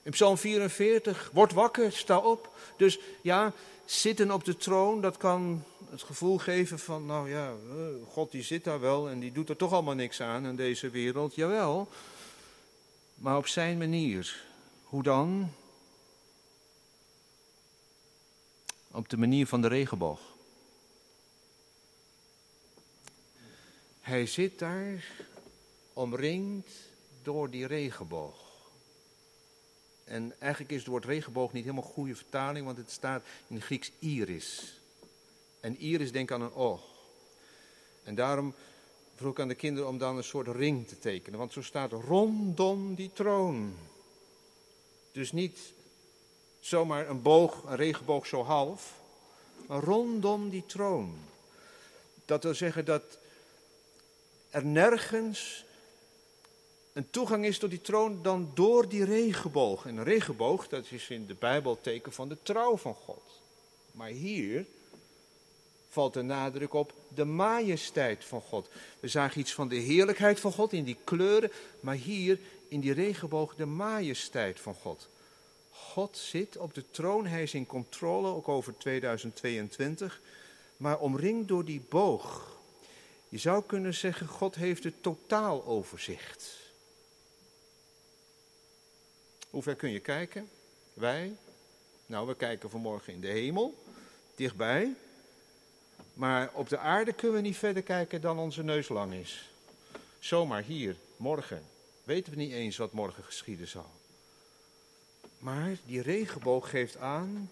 In 0.03 0.11
Psalm 0.11 0.39
44, 0.39 1.31
word 1.33 1.53
wakker, 1.53 1.93
sta 1.93 2.19
op. 2.19 2.51
Dus 2.77 2.99
ja, 3.21 3.53
zitten 3.85 4.31
op 4.31 4.45
de 4.45 4.57
troon, 4.57 5.01
dat 5.01 5.17
kan 5.17 5.65
het 5.91 6.03
gevoel 6.03 6.39
geven 6.39 6.79
van, 6.79 7.07
nou 7.07 7.31
ja, 7.31 7.49
eh, 7.49 7.87
God 8.09 8.31
die 8.31 8.43
zit 8.43 8.65
daar 8.65 8.81
wel 8.81 9.09
en 9.09 9.21
die 9.21 9.33
doet 9.33 9.49
er 9.49 9.57
toch 9.57 9.73
allemaal 9.73 9.95
niks 9.95 10.21
aan 10.21 10.47
in 10.47 10.57
deze 10.57 10.91
wereld. 10.91 11.35
Jawel, 11.35 11.89
maar 13.15 13.37
op 13.37 13.47
zijn 13.47 13.79
manier. 13.79 14.45
Hoe 14.85 15.03
dan? 15.03 15.53
Op 18.97 19.09
de 19.09 19.17
manier 19.17 19.47
van 19.47 19.61
de 19.61 19.69
regenboog. 19.69 20.21
Hij 24.01 24.27
zit 24.27 24.59
daar 24.59 25.05
omringd 25.93 26.71
door 27.23 27.51
die 27.51 27.67
regenboog. 27.67 28.35
En 30.05 30.41
eigenlijk 30.41 30.73
is 30.73 30.79
het 30.79 30.87
woord 30.87 31.05
regenboog 31.05 31.53
niet 31.53 31.65
helemaal 31.65 31.91
goede 31.91 32.15
vertaling, 32.15 32.67
want 32.67 32.77
het 32.77 32.91
staat 32.91 33.25
in 33.47 33.55
het 33.55 33.65
Grieks 33.65 33.93
iris. 33.99 34.81
En 35.61 35.79
iris 35.79 36.13
denk 36.13 36.31
aan 36.31 36.43
een 36.43 36.55
oog. 36.55 36.85
En 38.03 38.15
daarom 38.15 38.55
vroeg 39.15 39.33
ik 39.33 39.41
aan 39.41 39.49
de 39.49 39.55
kinderen 39.55 39.89
om 39.89 39.99
dan 39.99 40.17
een 40.17 40.25
soort 40.25 40.49
ring 40.49 40.89
te 40.89 40.99
tekenen, 40.99 41.39
want 41.39 41.53
zo 41.53 41.63
staat 41.63 41.93
rondom 41.93 42.95
die 42.95 43.11
troon. 43.13 43.77
Dus 45.13 45.33
niet 45.33 45.75
zomaar 46.67 47.09
een 47.09 47.23
boog, 47.23 47.63
een 47.67 47.77
regenboog 47.77 48.27
zo 48.27 48.43
half, 48.43 48.93
maar 49.67 49.83
rondom 49.83 50.51
die 50.51 50.67
troon. 50.67 51.15
Dat 52.25 52.43
wil 52.43 52.55
zeggen 52.55 52.85
dat 52.85 53.03
er 54.51 54.65
nergens 54.65 55.65
een 56.93 57.11
toegang 57.11 57.45
is 57.45 57.59
tot 57.59 57.71
die 57.71 57.81
troon 57.81 58.23
dan 58.23 58.51
door 58.55 58.89
die 58.89 59.05
regenboog. 59.05 59.87
En 59.87 59.97
een 59.97 60.05
regenboog, 60.05 60.69
dat 60.69 60.85
is 60.91 61.09
in 61.09 61.27
de 61.27 61.35
Bijbel 61.35 61.79
teken 61.81 62.13
van 62.13 62.29
de 62.29 62.37
trouw 62.43 62.77
van 62.77 62.95
God. 62.95 63.41
Maar 63.93 64.09
hier 64.09 64.67
valt 65.89 66.15
de 66.15 66.23
nadruk 66.23 66.75
op 66.75 66.93
de 67.09 67.25
majesteit 67.25 68.25
van 68.25 68.41
God. 68.41 68.69
We 69.01 69.09
zagen 69.09 69.41
iets 69.41 69.55
van 69.55 69.69
de 69.69 69.77
heerlijkheid 69.77 70.41
van 70.41 70.53
God 70.53 70.73
in 70.73 70.85
die 70.85 70.99
kleuren, 71.05 71.51
maar 71.81 71.95
hier 71.95 72.39
in 72.69 72.81
die 72.81 72.93
regenboog 72.93 73.55
de 73.55 73.67
majesteit 73.67 74.61
van 74.61 74.75
God. 74.75 75.09
God 75.77 76.17
zit 76.17 76.57
op 76.57 76.75
de 76.75 76.91
troon, 76.91 77.27
hij 77.27 77.43
is 77.43 77.55
in 77.55 77.67
controle, 77.67 78.29
ook 78.29 78.49
over 78.49 78.79
2022, 78.79 80.21
maar 80.77 80.99
omringd 80.99 81.49
door 81.49 81.65
die 81.65 81.83
boog. 81.89 82.59
Je 83.29 83.39
zou 83.39 83.63
kunnen 83.67 83.95
zeggen, 83.95 84.27
God 84.27 84.55
heeft 84.55 84.85
het 84.85 85.03
totaaloverzicht. 85.03 86.57
Hoe 89.51 89.63
ver 89.63 89.75
kun 89.75 89.91
je 89.91 90.01
kijken? 90.01 90.49
Wij? 90.95 91.37
Nou, 92.07 92.27
we 92.27 92.35
kijken 92.35 92.71
vanmorgen 92.71 93.13
in 93.13 93.21
de 93.21 93.29
hemel, 93.29 93.85
dichtbij. 94.35 94.95
Maar 96.15 96.51
op 96.53 96.69
de 96.69 96.79
aarde 96.79 97.13
kunnen 97.13 97.37
we 97.37 97.43
niet 97.43 97.57
verder 97.57 97.83
kijken 97.83 98.21
dan 98.21 98.39
onze 98.39 98.63
neus 98.63 98.89
lang 98.89 99.13
is. 99.13 99.51
Zomaar 100.19 100.63
hier, 100.63 100.97
morgen. 101.17 101.63
Weten 102.05 102.33
we 102.33 102.39
niet 102.39 102.53
eens 102.53 102.77
wat 102.77 102.93
morgen 102.93 103.25
geschieden 103.25 103.69
zal. 103.69 103.91
Maar 105.47 105.77
die 105.85 106.03
regenboog 106.03 106.71
geeft 106.71 106.97
aan 106.97 107.51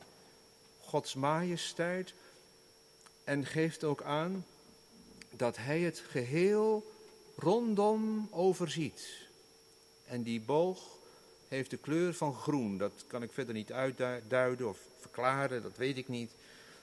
Gods 0.81 1.15
majesteit 1.15 2.15
en 3.25 3.47
geeft 3.47 3.85
ook 3.85 4.03
aan 4.03 4.47
dat 5.31 5.57
Hij 5.57 5.81
het 5.81 5.99
geheel 5.99 6.93
rondom 7.37 8.29
overziet. 8.31 9.29
En 10.07 10.23
die 10.23 10.41
boog 10.41 10.99
heeft 11.49 11.71
de 11.71 11.77
kleur 11.77 12.15
van 12.15 12.35
groen. 12.35 12.79
Dat 12.79 13.05
kan 13.07 13.23
ik 13.23 13.33
verder 13.33 13.55
niet 13.55 13.73
uitduiden 13.73 14.69
of 14.69 14.79
verklaren, 14.99 15.63
dat 15.63 15.77
weet 15.77 15.97
ik 15.97 16.09
niet. 16.09 16.33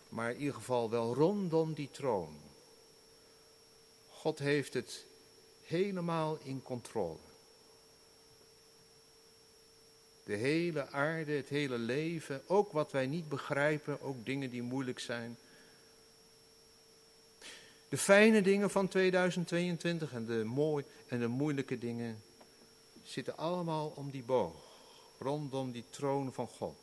Maar 0.09 0.31
in 0.31 0.39
ieder 0.39 0.55
geval 0.55 0.89
wel 0.89 1.13
rondom 1.13 1.73
die 1.73 1.89
troon. 1.91 2.37
God 4.09 4.39
heeft 4.39 4.73
het 4.73 5.05
helemaal 5.63 6.37
in 6.43 6.63
controle. 6.63 7.30
De 10.23 10.35
hele 10.35 10.87
aarde, 10.87 11.31
het 11.31 11.49
hele 11.49 11.77
leven, 11.77 12.41
ook 12.47 12.71
wat 12.71 12.91
wij 12.91 13.07
niet 13.07 13.29
begrijpen, 13.29 14.01
ook 14.01 14.25
dingen 14.25 14.49
die 14.49 14.61
moeilijk 14.61 14.99
zijn. 14.99 15.37
De 17.89 17.97
fijne 17.97 18.41
dingen 18.41 18.69
van 18.69 18.87
2022 18.87 20.13
en 20.13 20.25
de 20.25 20.43
mooi 20.43 20.85
en 21.07 21.19
de 21.19 21.27
moeilijke 21.27 21.77
dingen 21.77 22.21
zitten 23.03 23.37
allemaal 23.37 23.93
om 23.95 24.11
die 24.11 24.23
boog, 24.23 24.55
rondom 25.19 25.71
die 25.71 25.85
troon 25.89 26.33
van 26.33 26.47
God. 26.47 26.77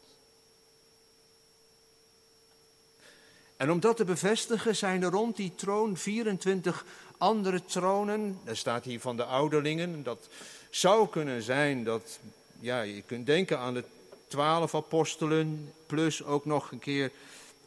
En 3.57 3.71
om 3.71 3.81
dat 3.81 3.97
te 3.97 4.05
bevestigen 4.05 4.77
zijn 4.77 5.03
er 5.03 5.11
rond 5.11 5.37
die 5.37 5.55
troon 5.55 5.97
24 5.97 6.85
andere 7.17 7.65
tronen. 7.65 8.39
Er 8.45 8.57
staat 8.57 8.85
hier 8.85 9.01
van 9.01 9.17
de 9.17 9.25
ouderlingen. 9.25 10.03
Dat 10.03 10.29
zou 10.71 11.09
kunnen 11.09 11.43
zijn 11.43 11.85
dat 11.85 12.19
ja, 12.61 12.81
je 12.81 13.03
kunt 13.03 13.27
denken 13.27 13.59
aan 13.59 13.75
de 13.75 13.85
twaalf 14.27 14.75
apostelen, 14.75 15.73
plus 15.87 16.25
ook 16.25 16.45
nog 16.45 16.73
een 16.73 16.79
keer 16.79 17.13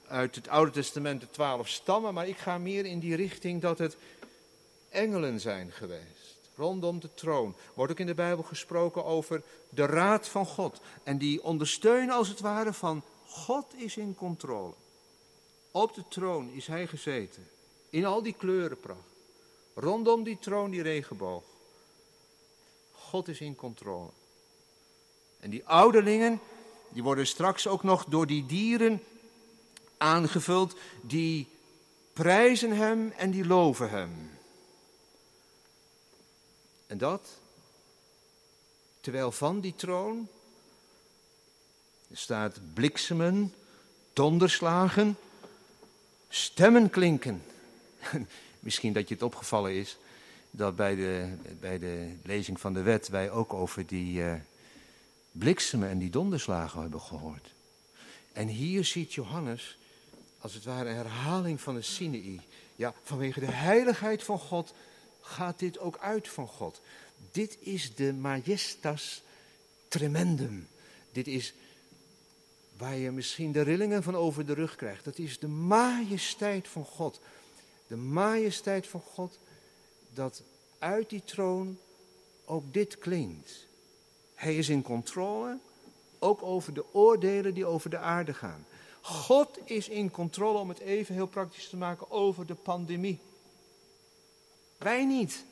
uit 0.07 0.35
het 0.35 0.47
Oude 0.47 0.71
Testament 0.71 1.21
de 1.21 1.29
twaalf 1.29 1.67
stammen. 1.67 2.13
Maar 2.13 2.27
ik 2.27 2.37
ga 2.37 2.57
meer 2.57 2.85
in 2.85 2.99
die 2.99 3.15
richting 3.15 3.61
dat 3.61 3.77
het 3.77 3.97
engelen 4.89 5.39
zijn 5.39 5.71
geweest. 5.71 6.39
Rondom 6.55 6.99
de 6.99 7.13
troon 7.13 7.55
wordt 7.73 7.91
ook 7.91 7.99
in 7.99 8.05
de 8.05 8.13
Bijbel 8.13 8.43
gesproken 8.43 9.05
over 9.05 9.43
de 9.69 9.85
raad 9.85 10.27
van 10.27 10.45
God. 10.45 10.81
En 11.03 11.17
die 11.17 11.43
ondersteunen 11.43 12.15
als 12.15 12.27
het 12.27 12.39
ware 12.39 12.73
van 12.73 13.03
God 13.25 13.65
is 13.75 13.97
in 13.97 14.15
controle. 14.15 14.73
Op 15.71 15.93
de 15.93 16.03
troon 16.09 16.49
is 16.49 16.67
hij 16.67 16.87
gezeten. 16.87 17.47
In 17.89 18.05
al 18.05 18.21
die 18.21 18.33
kleurenpracht. 18.33 18.99
Rondom 19.73 20.23
die 20.23 20.39
troon 20.39 20.71
die 20.71 20.81
regenboog. 20.81 21.43
God 22.91 23.27
is 23.27 23.39
in 23.39 23.55
controle. 23.55 24.09
En 25.41 25.49
die 25.49 25.67
ouderlingen, 25.67 26.39
die 26.89 27.03
worden 27.03 27.27
straks 27.27 27.67
ook 27.67 27.83
nog 27.83 28.05
door 28.05 28.27
die 28.27 28.45
dieren 28.45 29.03
aangevuld, 29.97 30.75
die 31.01 31.47
prijzen 32.13 32.71
hem 32.71 33.13
en 33.17 33.31
die 33.31 33.45
loven 33.45 33.89
hem. 33.89 34.31
En 36.87 36.97
dat 36.97 37.39
terwijl 38.99 39.31
van 39.31 39.59
die 39.59 39.75
troon 39.75 40.27
staat 42.11 42.59
bliksemen, 42.73 43.53
donderslagen, 44.13 45.17
stemmen 46.29 46.89
klinken. 46.89 47.43
Misschien 48.59 48.93
dat 48.93 49.07
je 49.07 49.13
het 49.13 49.23
opgevallen 49.23 49.73
is 49.73 49.97
dat 50.51 50.75
bij 50.75 50.95
de, 50.95 51.33
bij 51.59 51.79
de 51.79 52.15
lezing 52.23 52.59
van 52.59 52.73
de 52.73 52.81
wet 52.81 53.07
wij 53.07 53.31
ook 53.31 53.53
over 53.53 53.87
die 53.87 54.21
uh, 54.21 54.33
bliksemen 55.31 55.89
en 55.89 55.97
die 55.97 56.09
donderslagen 56.09 56.81
hebben 56.81 57.01
gehoord. 57.01 57.53
En 58.33 58.47
hier 58.47 58.85
ziet 58.85 59.13
Johannes 59.13 59.77
als 60.39 60.53
het 60.53 60.63
ware 60.63 60.89
een 60.89 60.95
herhaling 60.95 61.61
van 61.61 61.75
de 61.75 61.81
Sinai. 61.81 62.41
Ja, 62.75 62.93
vanwege 63.03 63.39
de 63.39 63.51
heiligheid 63.51 64.23
van 64.23 64.39
God 64.39 64.73
gaat 65.21 65.59
dit 65.59 65.79
ook 65.79 65.97
uit 65.97 66.27
van 66.27 66.47
God. 66.47 66.81
Dit 67.31 67.57
is 67.59 67.95
de 67.95 68.13
majestas 68.13 69.23
tremendum. 69.87 70.67
Dit 71.11 71.27
is 71.27 71.53
waar 72.77 72.95
je 72.95 73.11
misschien 73.11 73.51
de 73.51 73.61
rillingen 73.61 74.03
van 74.03 74.15
over 74.15 74.45
de 74.45 74.53
rug 74.53 74.75
krijgt. 74.75 75.03
Dat 75.03 75.17
is 75.17 75.39
de 75.39 75.47
majesteit 75.47 76.67
van 76.67 76.85
God. 76.85 77.21
De 77.87 77.95
majesteit 77.95 78.87
van 78.87 79.01
God, 79.01 79.39
dat 80.13 80.43
uit 80.79 81.09
die 81.09 81.23
troon 81.23 81.77
ook 82.45 82.73
dit 82.73 82.97
klinkt. 82.97 83.67
Hij 84.41 84.55
is 84.55 84.69
in 84.69 84.81
controle, 84.81 85.57
ook 86.19 86.43
over 86.43 86.73
de 86.73 86.93
oordelen 86.93 87.53
die 87.53 87.65
over 87.65 87.89
de 87.89 87.97
aarde 87.97 88.33
gaan. 88.33 88.65
God 89.01 89.59
is 89.63 89.89
in 89.89 90.11
controle, 90.11 90.57
om 90.57 90.69
het 90.69 90.79
even 90.79 91.15
heel 91.15 91.27
praktisch 91.27 91.69
te 91.69 91.77
maken, 91.77 92.11
over 92.11 92.45
de 92.45 92.55
pandemie. 92.55 93.19
Wij 94.77 95.05
niet. 95.05 95.45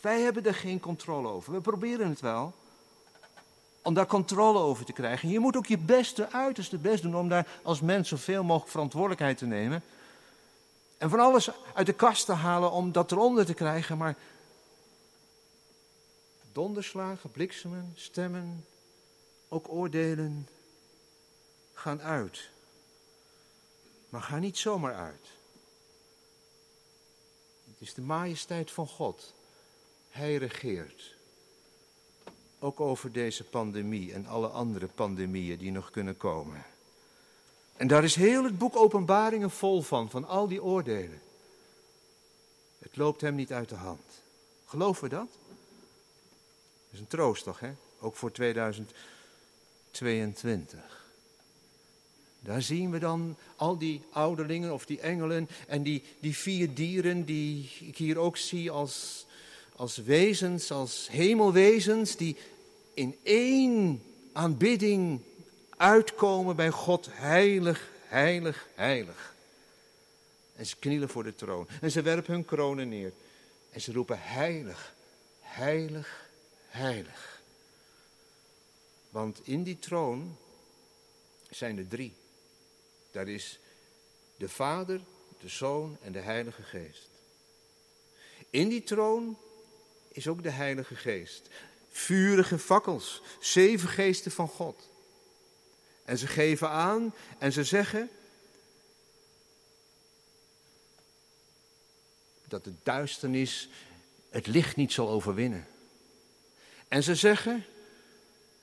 Wij 0.00 0.20
hebben 0.20 0.44
er 0.44 0.54
geen 0.54 0.80
controle 0.80 1.28
over. 1.28 1.52
We 1.52 1.60
proberen 1.60 2.08
het 2.08 2.20
wel. 2.20 2.52
Om 3.82 3.94
daar 3.94 4.06
controle 4.06 4.58
over 4.58 4.84
te 4.84 4.92
krijgen. 4.92 5.28
Je 5.28 5.38
moet 5.38 5.56
ook 5.56 5.66
je 5.66 5.78
beste, 5.78 6.32
uiterste 6.32 6.78
best 6.78 7.02
doen 7.02 7.16
om 7.16 7.28
daar 7.28 7.46
als 7.62 7.80
mens 7.80 8.08
zoveel 8.08 8.44
mogelijk 8.44 8.70
verantwoordelijkheid 8.70 9.38
te 9.38 9.46
nemen. 9.46 9.82
En 10.96 11.10
van 11.10 11.20
alles 11.20 11.50
uit 11.74 11.86
de 11.86 11.92
kast 11.92 12.26
te 12.26 12.32
halen 12.32 12.70
om 12.70 12.92
dat 12.92 13.12
eronder 13.12 13.46
te 13.46 13.54
krijgen. 13.54 13.98
Maar 13.98 14.16
donderslagen, 16.58 17.30
bliksemen, 17.30 17.92
stemmen, 17.94 18.64
ook 19.48 19.68
oordelen 19.68 20.48
gaan 21.72 22.02
uit. 22.02 22.50
Maar 24.08 24.22
ga 24.22 24.38
niet 24.38 24.58
zomaar 24.58 24.94
uit. 24.94 25.26
Het 27.64 27.76
is 27.78 27.94
de 27.94 28.00
majesteit 28.00 28.70
van 28.70 28.86
God. 28.86 29.34
Hij 30.08 30.36
regeert. 30.36 31.14
Ook 32.58 32.80
over 32.80 33.12
deze 33.12 33.44
pandemie 33.44 34.12
en 34.12 34.26
alle 34.26 34.48
andere 34.48 34.86
pandemieën 34.86 35.58
die 35.58 35.72
nog 35.72 35.90
kunnen 35.90 36.16
komen. 36.16 36.64
En 37.76 37.86
daar 37.86 38.04
is 38.04 38.14
heel 38.14 38.44
het 38.44 38.58
boek 38.58 38.76
Openbaringen 38.76 39.50
vol 39.50 39.82
van, 39.82 40.10
van 40.10 40.24
al 40.24 40.48
die 40.48 40.62
oordelen. 40.62 41.20
Het 42.78 42.96
loopt 42.96 43.20
hem 43.20 43.34
niet 43.34 43.52
uit 43.52 43.68
de 43.68 43.74
hand. 43.74 44.22
Geloven 44.64 45.02
we 45.02 45.08
dat? 45.08 45.28
Dat 46.90 46.92
is 46.92 47.00
een 47.00 47.06
troost 47.06 47.44
toch, 47.44 47.60
hè? 47.60 47.70
Ook 48.00 48.16
voor 48.16 48.32
2022. 48.32 51.06
Daar 52.40 52.62
zien 52.62 52.90
we 52.90 52.98
dan 52.98 53.36
al 53.56 53.78
die 53.78 54.02
ouderlingen 54.10 54.72
of 54.72 54.86
die 54.86 55.00
engelen 55.00 55.48
en 55.66 55.82
die, 55.82 56.02
die 56.20 56.36
vier 56.36 56.74
dieren 56.74 57.24
die 57.24 57.70
ik 57.80 57.96
hier 57.96 58.18
ook 58.18 58.36
zie 58.36 58.70
als, 58.70 59.26
als 59.76 59.96
wezens, 59.96 60.70
als 60.70 61.08
hemelwezens, 61.10 62.16
die 62.16 62.36
in 62.94 63.16
één 63.22 64.02
aanbidding 64.32 65.20
uitkomen 65.76 66.56
bij 66.56 66.70
God, 66.70 67.08
heilig, 67.10 67.90
heilig, 68.04 68.66
heilig. 68.74 69.34
En 70.56 70.66
ze 70.66 70.76
knielen 70.76 71.08
voor 71.08 71.24
de 71.24 71.34
troon 71.34 71.68
en 71.80 71.90
ze 71.90 72.02
werpen 72.02 72.34
hun 72.34 72.44
kronen 72.44 72.88
neer 72.88 73.12
en 73.70 73.80
ze 73.80 73.92
roepen 73.92 74.18
heilig, 74.20 74.94
heilig, 75.40 76.27
heilig. 76.78 77.42
Want 79.10 79.40
in 79.42 79.62
die 79.62 79.78
troon 79.78 80.36
zijn 81.50 81.78
er 81.78 81.88
drie. 81.88 82.14
Daar 83.10 83.28
is 83.28 83.58
de 84.36 84.48
Vader, 84.48 85.00
de 85.40 85.48
Zoon 85.48 85.96
en 86.02 86.12
de 86.12 86.18
Heilige 86.18 86.62
Geest. 86.62 87.08
In 88.50 88.68
die 88.68 88.82
troon 88.82 89.38
is 90.08 90.28
ook 90.28 90.42
de 90.42 90.50
Heilige 90.50 90.96
Geest. 90.96 91.48
Vurige 91.90 92.58
fakkels, 92.58 93.22
zeven 93.40 93.88
geesten 93.88 94.30
van 94.30 94.48
God. 94.48 94.88
En 96.04 96.18
ze 96.18 96.26
geven 96.26 96.68
aan 96.68 97.14
en 97.38 97.52
ze 97.52 97.64
zeggen 97.64 98.10
dat 102.48 102.64
de 102.64 102.72
duisternis 102.82 103.68
het 104.30 104.46
licht 104.46 104.76
niet 104.76 104.92
zal 104.92 105.08
overwinnen. 105.08 105.66
En 106.88 107.02
ze 107.02 107.14
zeggen, 107.14 107.64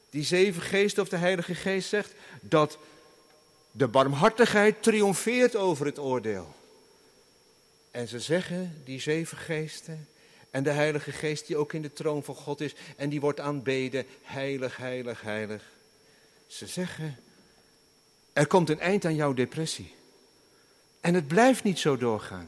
die 0.10 0.24
zeven 0.24 0.62
geesten 0.62 1.04
of 1.04 1.10
de 1.10 1.18
Heilige 1.18 1.56
Geest 1.56 1.90
zegt, 1.90 2.14
dat 2.42 2.78
de 3.72 3.88
barmhartigheid 3.88 4.84
triomfeert 4.84 5.56
over 5.56 5.86
het 5.86 6.00
oordeel. 6.00 6.56
En 7.92 8.08
ze 8.08 8.20
zeggen, 8.20 8.82
die 8.84 9.00
zeven 9.00 9.38
geesten 9.38 10.08
en 10.52 10.64
de 10.64 10.72
Heilige 10.72 11.12
Geest 11.12 11.48
die 11.48 11.58
ook 11.58 11.74
in 11.74 11.82
de 11.82 11.94
troon 11.94 12.24
van 12.24 12.36
God 12.36 12.62
is 12.62 12.76
en 12.98 13.10
die 13.10 13.20
wordt 13.20 13.40
aanbeden, 13.40 14.06
heilig, 14.24 14.78
heilig, 14.78 15.22
heilig. 15.22 15.64
Ze 16.48 16.68
zeggen, 16.68 17.18
er 18.34 18.48
komt 18.48 18.70
een 18.70 18.80
eind 18.80 19.06
aan 19.06 19.16
jouw 19.16 19.34
depressie. 19.34 19.94
En 21.02 21.14
het 21.14 21.28
blijft 21.28 21.64
niet 21.64 21.80
zo 21.80 21.98
doorgaan. 21.98 22.48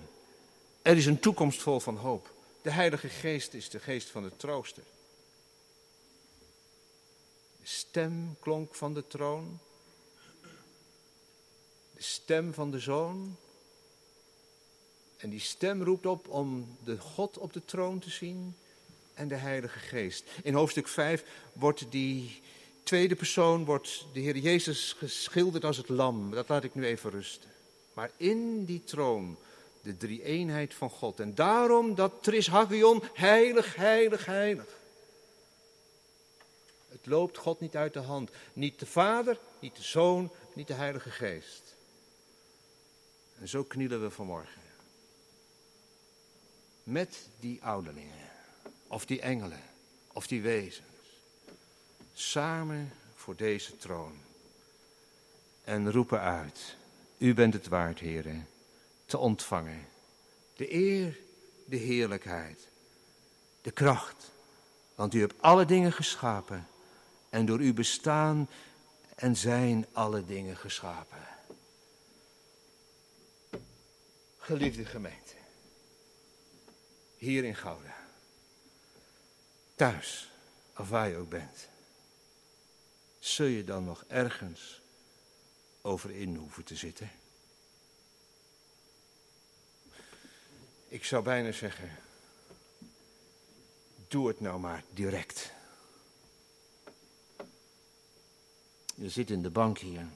Er 0.81 0.97
is 0.97 1.05
een 1.05 1.19
toekomst 1.19 1.61
vol 1.61 1.79
van 1.79 1.97
hoop. 1.97 2.31
De 2.61 2.71
Heilige 2.71 3.09
Geest 3.09 3.53
is 3.53 3.69
de 3.69 3.79
geest 3.79 4.09
van 4.09 4.23
de 4.23 4.31
trooster. 4.37 4.83
Stem 7.69 8.37
klonk 8.39 8.75
van 8.75 8.93
de 8.93 9.07
troon 9.07 9.59
de 11.97 12.03
stem 12.03 12.53
van 12.53 12.71
de 12.71 12.79
Zoon. 12.79 13.37
En 15.17 15.29
die 15.29 15.39
stem 15.39 15.83
roept 15.83 16.05
op 16.05 16.27
om 16.29 16.77
de 16.83 16.97
God 16.97 17.37
op 17.37 17.53
de 17.53 17.65
troon 17.65 17.99
te 17.99 18.09
zien 18.09 18.55
en 19.13 19.27
de 19.27 19.35
Heilige 19.35 19.79
Geest. 19.79 20.23
In 20.43 20.53
hoofdstuk 20.53 20.87
5 20.87 21.23
wordt 21.53 21.85
die 21.89 22.41
tweede 22.83 23.15
persoon, 23.15 23.65
wordt 23.65 24.05
de 24.13 24.19
Heer 24.19 24.37
Jezus 24.37 24.95
geschilderd 24.97 25.65
als 25.65 25.77
het 25.77 25.89
lam. 25.89 26.31
Dat 26.31 26.49
laat 26.49 26.63
ik 26.63 26.75
nu 26.75 26.85
even 26.85 27.09
rusten. 27.09 27.49
Maar 27.93 28.11
in 28.17 28.65
die 28.65 28.83
troon 28.83 29.37
de 29.81 29.97
drie-eenheid 29.97 30.73
van 30.73 30.89
God. 30.89 31.19
En 31.19 31.35
daarom 31.35 31.95
dat 31.95 32.13
Trishagion, 32.21 33.03
heilig, 33.13 33.75
heilig, 33.75 34.25
heilig. 34.25 34.76
Het 36.97 37.05
loopt 37.05 37.37
God 37.37 37.59
niet 37.59 37.75
uit 37.75 37.93
de 37.93 37.99
hand. 37.99 38.31
Niet 38.53 38.79
de 38.79 38.85
Vader, 38.85 39.39
niet 39.59 39.75
de 39.75 39.83
Zoon, 39.83 40.31
niet 40.53 40.67
de 40.67 40.73
Heilige 40.73 41.11
Geest. 41.11 41.75
En 43.39 43.47
zo 43.47 43.63
knielen 43.63 44.01
we 44.01 44.09
vanmorgen. 44.09 44.61
Met 46.83 47.27
die 47.39 47.63
ouderlingen, 47.63 48.29
of 48.87 49.05
die 49.05 49.21
engelen, 49.21 49.61
of 50.13 50.27
die 50.27 50.41
wezens. 50.41 51.21
Samen 52.13 52.93
voor 53.15 53.35
deze 53.35 53.77
troon. 53.77 54.17
En 55.63 55.91
roepen 55.91 56.19
uit, 56.19 56.75
u 57.17 57.33
bent 57.33 57.53
het 57.53 57.67
waard, 57.67 57.99
heren, 57.99 58.47
te 59.05 59.17
ontvangen. 59.17 59.87
De 60.55 60.73
eer, 60.73 61.19
de 61.65 61.77
heerlijkheid, 61.77 62.67
de 63.61 63.71
kracht. 63.71 64.31
Want 64.95 65.13
u 65.13 65.19
hebt 65.19 65.41
alle 65.41 65.65
dingen 65.65 65.93
geschapen. 65.93 66.67
En 67.37 67.45
door 67.45 67.59
uw 67.59 67.73
bestaan 67.73 68.49
en 69.15 69.35
zijn 69.35 69.85
alle 69.91 70.25
dingen 70.25 70.57
geschapen. 70.57 71.27
Geliefde 74.37 74.85
gemeente, 74.85 75.33
hier 77.17 77.43
in 77.43 77.55
Gouda, 77.55 77.95
thuis, 79.75 80.31
of 80.77 80.89
waar 80.89 81.09
je 81.09 81.15
ook 81.15 81.29
bent, 81.29 81.67
zul 83.19 83.45
je 83.45 83.63
dan 83.63 83.83
nog 83.83 84.03
ergens 84.07 84.81
over 85.81 86.11
in 86.11 86.35
hoeven 86.35 86.63
te 86.63 86.75
zitten? 86.75 87.11
Ik 90.87 91.05
zou 91.05 91.23
bijna 91.23 91.51
zeggen, 91.51 91.89
doe 94.07 94.27
het 94.27 94.39
nou 94.39 94.59
maar 94.59 94.83
direct. 94.93 95.55
Je 98.99 99.09
zit 99.09 99.29
in 99.29 99.41
de 99.41 99.49
bank 99.49 99.77
hier. 99.77 100.07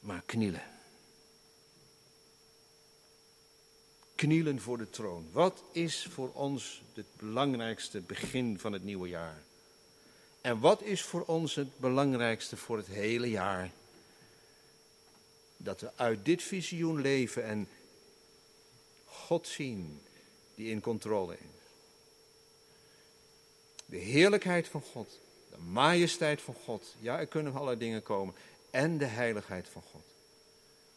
Maar 0.00 0.22
knielen. 0.26 0.62
Knielen 4.14 4.60
voor 4.60 4.78
de 4.78 4.90
troon. 4.90 5.28
Wat 5.32 5.62
is 5.72 6.08
voor 6.10 6.30
ons 6.32 6.82
het 6.94 7.06
belangrijkste 7.16 8.00
begin 8.00 8.58
van 8.58 8.72
het 8.72 8.84
nieuwe 8.84 9.08
jaar? 9.08 9.42
En 10.40 10.60
wat 10.60 10.82
is 10.82 11.02
voor 11.02 11.24
ons 11.24 11.54
het 11.54 11.78
belangrijkste 11.78 12.56
voor 12.56 12.76
het 12.76 12.86
hele 12.86 13.30
jaar? 13.30 13.70
Dat 15.56 15.80
we 15.80 15.90
uit 15.96 16.24
dit 16.24 16.42
visioen 16.42 17.00
leven 17.00 17.44
en 17.44 17.68
God 19.04 19.46
zien 19.46 20.00
die 20.54 20.70
in 20.70 20.80
controle 20.80 21.34
is. 21.34 21.40
De 23.86 23.96
heerlijkheid 23.96 24.68
van 24.68 24.82
God, 24.82 25.18
de 25.50 25.58
majesteit 25.58 26.42
van 26.42 26.54
God. 26.54 26.94
Ja, 27.00 27.18
er 27.18 27.26
kunnen 27.26 27.52
allerlei 27.52 27.78
dingen 27.78 28.02
komen. 28.02 28.34
En 28.70 28.98
de 28.98 29.04
heiligheid 29.04 29.68
van 29.68 29.82
God. 29.82 30.04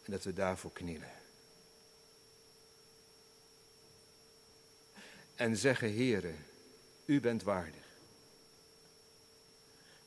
En 0.03 0.11
dat 0.11 0.23
we 0.23 0.33
daarvoor 0.33 0.71
knielen. 0.71 1.11
En 5.35 5.57
zeggen, 5.57 5.95
Heere, 5.95 6.33
u 7.05 7.19
bent 7.19 7.43
waardig. 7.43 7.89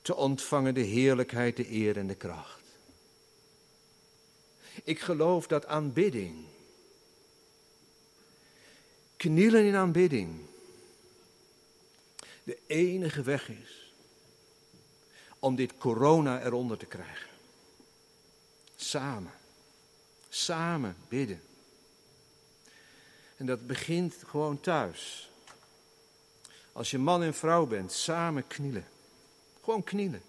Te 0.03 0.15
ontvangen 0.15 0.75
de 0.75 0.81
heerlijkheid, 0.81 1.57
de 1.57 1.71
eer 1.73 1.97
en 1.97 2.07
de 2.07 2.15
kracht. 2.15 2.63
Ik 4.85 5.01
geloof 5.01 5.47
dat 5.47 5.67
aanbidding 5.67 6.45
knielen 9.17 9.65
in 9.65 9.75
aanbidding 9.75 10.41
de 12.45 12.59
enige 12.67 13.23
weg 13.23 13.49
is 13.49 13.84
om 15.45 15.55
dit 15.55 15.77
corona 15.79 16.43
eronder 16.43 16.79
te 16.79 16.87
krijgen. 16.87 17.29
Samen, 18.77 19.33
samen 20.29 20.97
bidden. 21.09 21.43
En 23.37 23.47
dat 23.47 23.67
begint 23.67 24.15
gewoon 24.27 24.61
thuis. 24.61 25.31
Als 26.73 26.91
je 26.91 26.99
man 26.99 27.23
en 27.23 27.35
vrouw 27.35 27.67
bent, 27.67 27.93
samen 27.93 28.47
knielen. 28.47 28.87
Gewoon 29.63 29.85
knielen. 29.85 30.23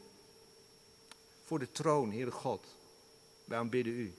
Voor 1.43 1.59
de 1.59 1.71
troon, 1.71 2.11
Heere 2.11 2.31
God. 2.31 2.65
Wij 3.45 3.57
aanbidden 3.57 3.93
u. 3.93 4.13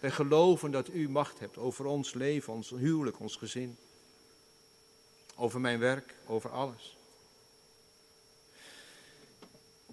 Wij 0.00 0.10
geloven 0.10 0.70
dat 0.70 0.88
u 0.88 1.08
macht 1.08 1.38
hebt 1.38 1.58
over 1.58 1.84
ons 1.84 2.14
leven, 2.14 2.52
ons 2.52 2.70
huwelijk, 2.70 3.20
ons 3.20 3.36
gezin. 3.36 3.76
Over 5.36 5.60
mijn 5.60 5.78
werk, 5.78 6.14
over 6.26 6.50
alles. 6.50 6.95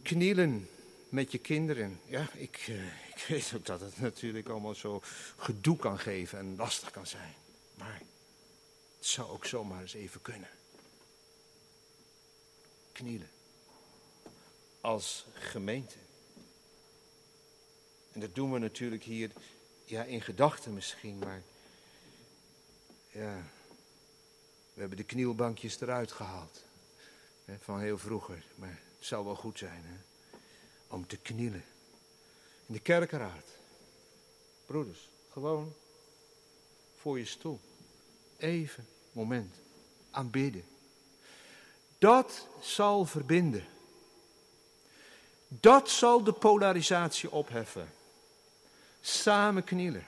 Knielen 0.03 0.69
met 1.09 1.31
je 1.31 1.37
kinderen. 1.37 1.99
Ja, 2.05 2.29
ik, 2.33 2.67
uh, 2.67 2.85
ik 2.85 3.25
weet 3.27 3.53
ook 3.55 3.65
dat 3.65 3.79
het 3.79 3.99
natuurlijk 3.99 4.49
allemaal 4.49 4.75
zo 4.75 5.01
gedoe 5.37 5.77
kan 5.77 5.99
geven 5.99 6.39
en 6.39 6.55
lastig 6.55 6.91
kan 6.91 7.07
zijn. 7.07 7.33
Maar 7.75 8.01
het 8.97 9.05
zou 9.05 9.29
ook 9.29 9.45
zomaar 9.45 9.81
eens 9.81 9.93
even 9.93 10.21
kunnen. 10.21 10.49
Knielen. 12.91 13.29
Als 14.81 15.25
gemeente. 15.33 15.97
En 18.11 18.19
dat 18.19 18.35
doen 18.35 18.51
we 18.51 18.59
natuurlijk 18.59 19.03
hier 19.03 19.31
ja, 19.85 20.03
in 20.03 20.21
gedachten 20.21 20.73
misschien, 20.73 21.17
maar 21.17 21.41
ja, 23.11 23.43
we 24.73 24.79
hebben 24.79 24.97
de 24.97 25.03
knielbankjes 25.03 25.81
eruit 25.81 26.11
gehaald. 26.11 26.63
Hè, 27.45 27.55
van 27.59 27.79
heel 27.79 27.97
vroeger, 27.97 28.45
maar 28.55 28.81
zou 29.05 29.25
wel 29.25 29.35
goed 29.35 29.57
zijn 29.57 29.83
hè, 29.85 29.95
om 30.87 31.07
te 31.07 31.17
knielen. 31.17 31.63
In 32.65 32.73
de 32.73 32.79
kerkenraad. 32.79 33.49
Broeders, 34.65 35.09
gewoon 35.31 35.73
voor 36.95 37.19
je 37.19 37.25
stoel. 37.25 37.59
Even, 38.37 38.87
moment, 39.11 39.55
aanbidden. 40.11 40.63
Dat 41.97 42.47
zal 42.61 43.05
verbinden. 43.05 43.65
Dat 45.47 45.89
zal 45.89 46.23
de 46.23 46.33
polarisatie 46.33 47.31
opheffen 47.31 47.91
samen 49.03 49.63
knielen. 49.63 50.05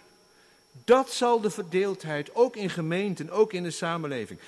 Dat 0.83 1.11
zal 1.11 1.41
de 1.41 1.49
verdeeldheid, 1.49 2.35
ook 2.35 2.55
in 2.55 2.69
gemeenten, 2.69 3.29
ook 3.29 3.53
in 3.53 3.63
de 3.63 3.71
samenleving. 3.71 4.39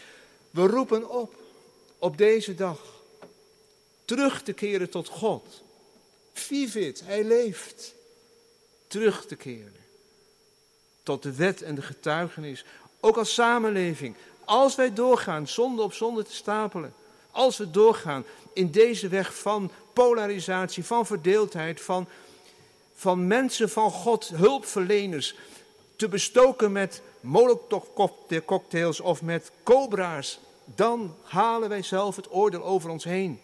We 0.52 0.68
roepen 0.68 1.10
op, 1.10 1.36
op 1.98 2.18
deze 2.18 2.56
dag, 2.56 2.97
terug 4.08 4.42
te 4.42 4.54
keren 4.54 4.90
tot 4.90 5.08
God. 5.08 5.64
Vivit, 6.34 7.02
hij 7.06 7.24
leeft. 7.24 7.94
Terug 8.88 9.26
te 9.26 9.36
keren 9.36 9.76
tot 11.08 11.24
de 11.24 11.34
wet 11.34 11.62
en 11.62 11.76
de 11.76 11.82
getuigenis, 11.82 12.66
ook 13.00 13.18
als 13.18 13.34
samenleving. 13.34 14.16
Als 14.46 14.76
wij 14.76 14.94
doorgaan, 14.94 15.48
zonde 15.48 15.82
op 15.82 15.94
zonde 15.94 16.24
te 16.24 16.34
stapelen. 16.34 16.94
Als 17.32 17.58
we 17.58 17.72
doorgaan 17.72 18.26
in 18.54 18.72
deze 18.72 19.08
weg 19.08 19.38
van 19.38 19.72
polarisatie, 19.94 20.86
van 20.86 21.06
verdeeldheid, 21.06 21.82
van 21.82 22.08
van 22.96 23.28
mensen 23.28 23.70
van 23.70 23.92
God, 23.92 24.28
hulpverleners, 24.28 25.36
te 25.96 26.08
bestoken 26.08 26.72
met 26.72 27.02
cocktails 28.46 29.00
of 29.00 29.22
met 29.22 29.52
cobra's, 29.64 30.40
dan 30.66 31.16
halen 31.24 31.70
wij 31.70 31.82
zelf 31.82 32.16
het 32.16 32.34
oordeel 32.34 32.64
over 32.64 32.90
ons 32.90 33.04
heen. 33.04 33.42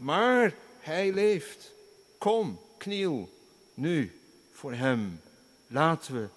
Maar 0.00 0.54
hij 0.78 1.12
leeft. 1.12 1.72
Kom, 2.18 2.60
kniel 2.76 3.32
nu 3.74 4.20
voor 4.52 4.72
hem. 4.72 5.20
Laten 5.66 6.14
we 6.14 6.28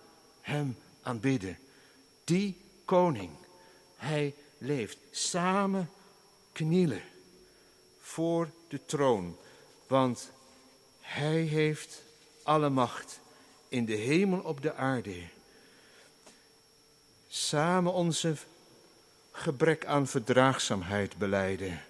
hem 0.41 0.78
aanbidden. 1.02 1.58
Die 2.23 2.58
koning, 2.86 3.32
hij 3.95 4.36
leeft. 4.58 4.97
Samen 5.12 5.89
knielen 6.52 7.02
voor 7.99 8.49
de 8.67 8.86
troon, 8.86 9.38
want 9.88 10.32
hij 10.99 11.41
heeft 11.41 12.02
alle 12.44 12.69
macht 12.69 13.19
in 13.67 13.85
de 13.85 13.96
hemel 13.96 14.40
op 14.40 14.62
de 14.62 14.73
aarde. 14.73 15.23
Samen 17.27 17.94
onze 17.94 18.35
gebrek 19.31 19.85
aan 19.85 20.08
verdraagzaamheid 20.08 21.17
beleiden. 21.17 21.81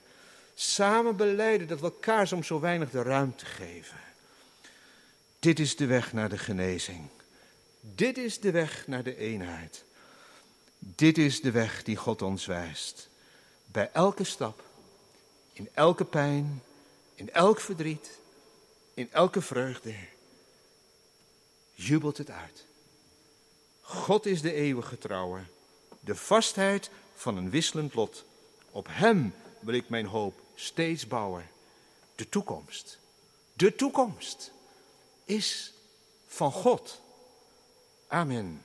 Samen 0.54 1.16
beleiden 1.16 1.68
dat 1.68 1.80
we 1.80 1.86
elkaar 1.86 2.28
zo 2.28 2.60
weinig 2.60 2.89
de 2.89 3.01
ruimte 3.01 3.45
geven. 3.45 3.97
Dit 5.39 5.60
is 5.60 5.76
de 5.76 5.86
weg 5.86 6.14
naar 6.14 6.30
de 6.30 6.38
genezing. 6.38 7.08
Dit 7.80 8.18
is 8.18 8.39
de 8.39 8.51
weg 8.51 8.88
naar 8.88 9.04
de 9.04 9.18
eenheid. 9.18 9.84
Dit 10.80 11.18
is 11.18 11.41
de 11.41 11.51
weg 11.51 11.84
die 11.84 11.95
God 11.95 12.22
ons 12.22 12.45
wijst. 12.45 13.10
Bij 13.66 13.89
elke 13.93 14.24
stap, 14.24 14.64
in 15.54 15.70
elke 15.74 16.06
pijn, 16.06 16.64
in 17.16 17.32
elk 17.32 17.60
verdriet, 17.60 18.20
in 18.93 19.12
elke 19.12 19.41
vreugde 19.41 19.95
jubelt 21.74 22.18
het 22.18 22.30
uit. 22.30 22.66
God 23.82 24.26
is 24.26 24.41
de 24.41 24.54
eeuwige 24.54 24.97
trouwe, 24.97 25.39
de 25.99 26.16
vastheid 26.16 26.89
van 27.14 27.38
een 27.38 27.49
wisselend 27.49 27.93
lot. 27.93 28.26
Op 28.72 28.88
Hem 28.89 29.34
wil 29.60 29.74
ik 29.74 29.89
mijn 29.89 30.06
hoop 30.06 30.41
steeds 30.56 31.08
bouwen. 31.08 31.49
De 32.16 32.30
toekomst, 32.30 32.99
de 33.54 33.76
toekomst 33.76 34.51
is 35.26 35.74
van 36.28 36.51
God. 36.51 37.01
Amen. 38.08 38.62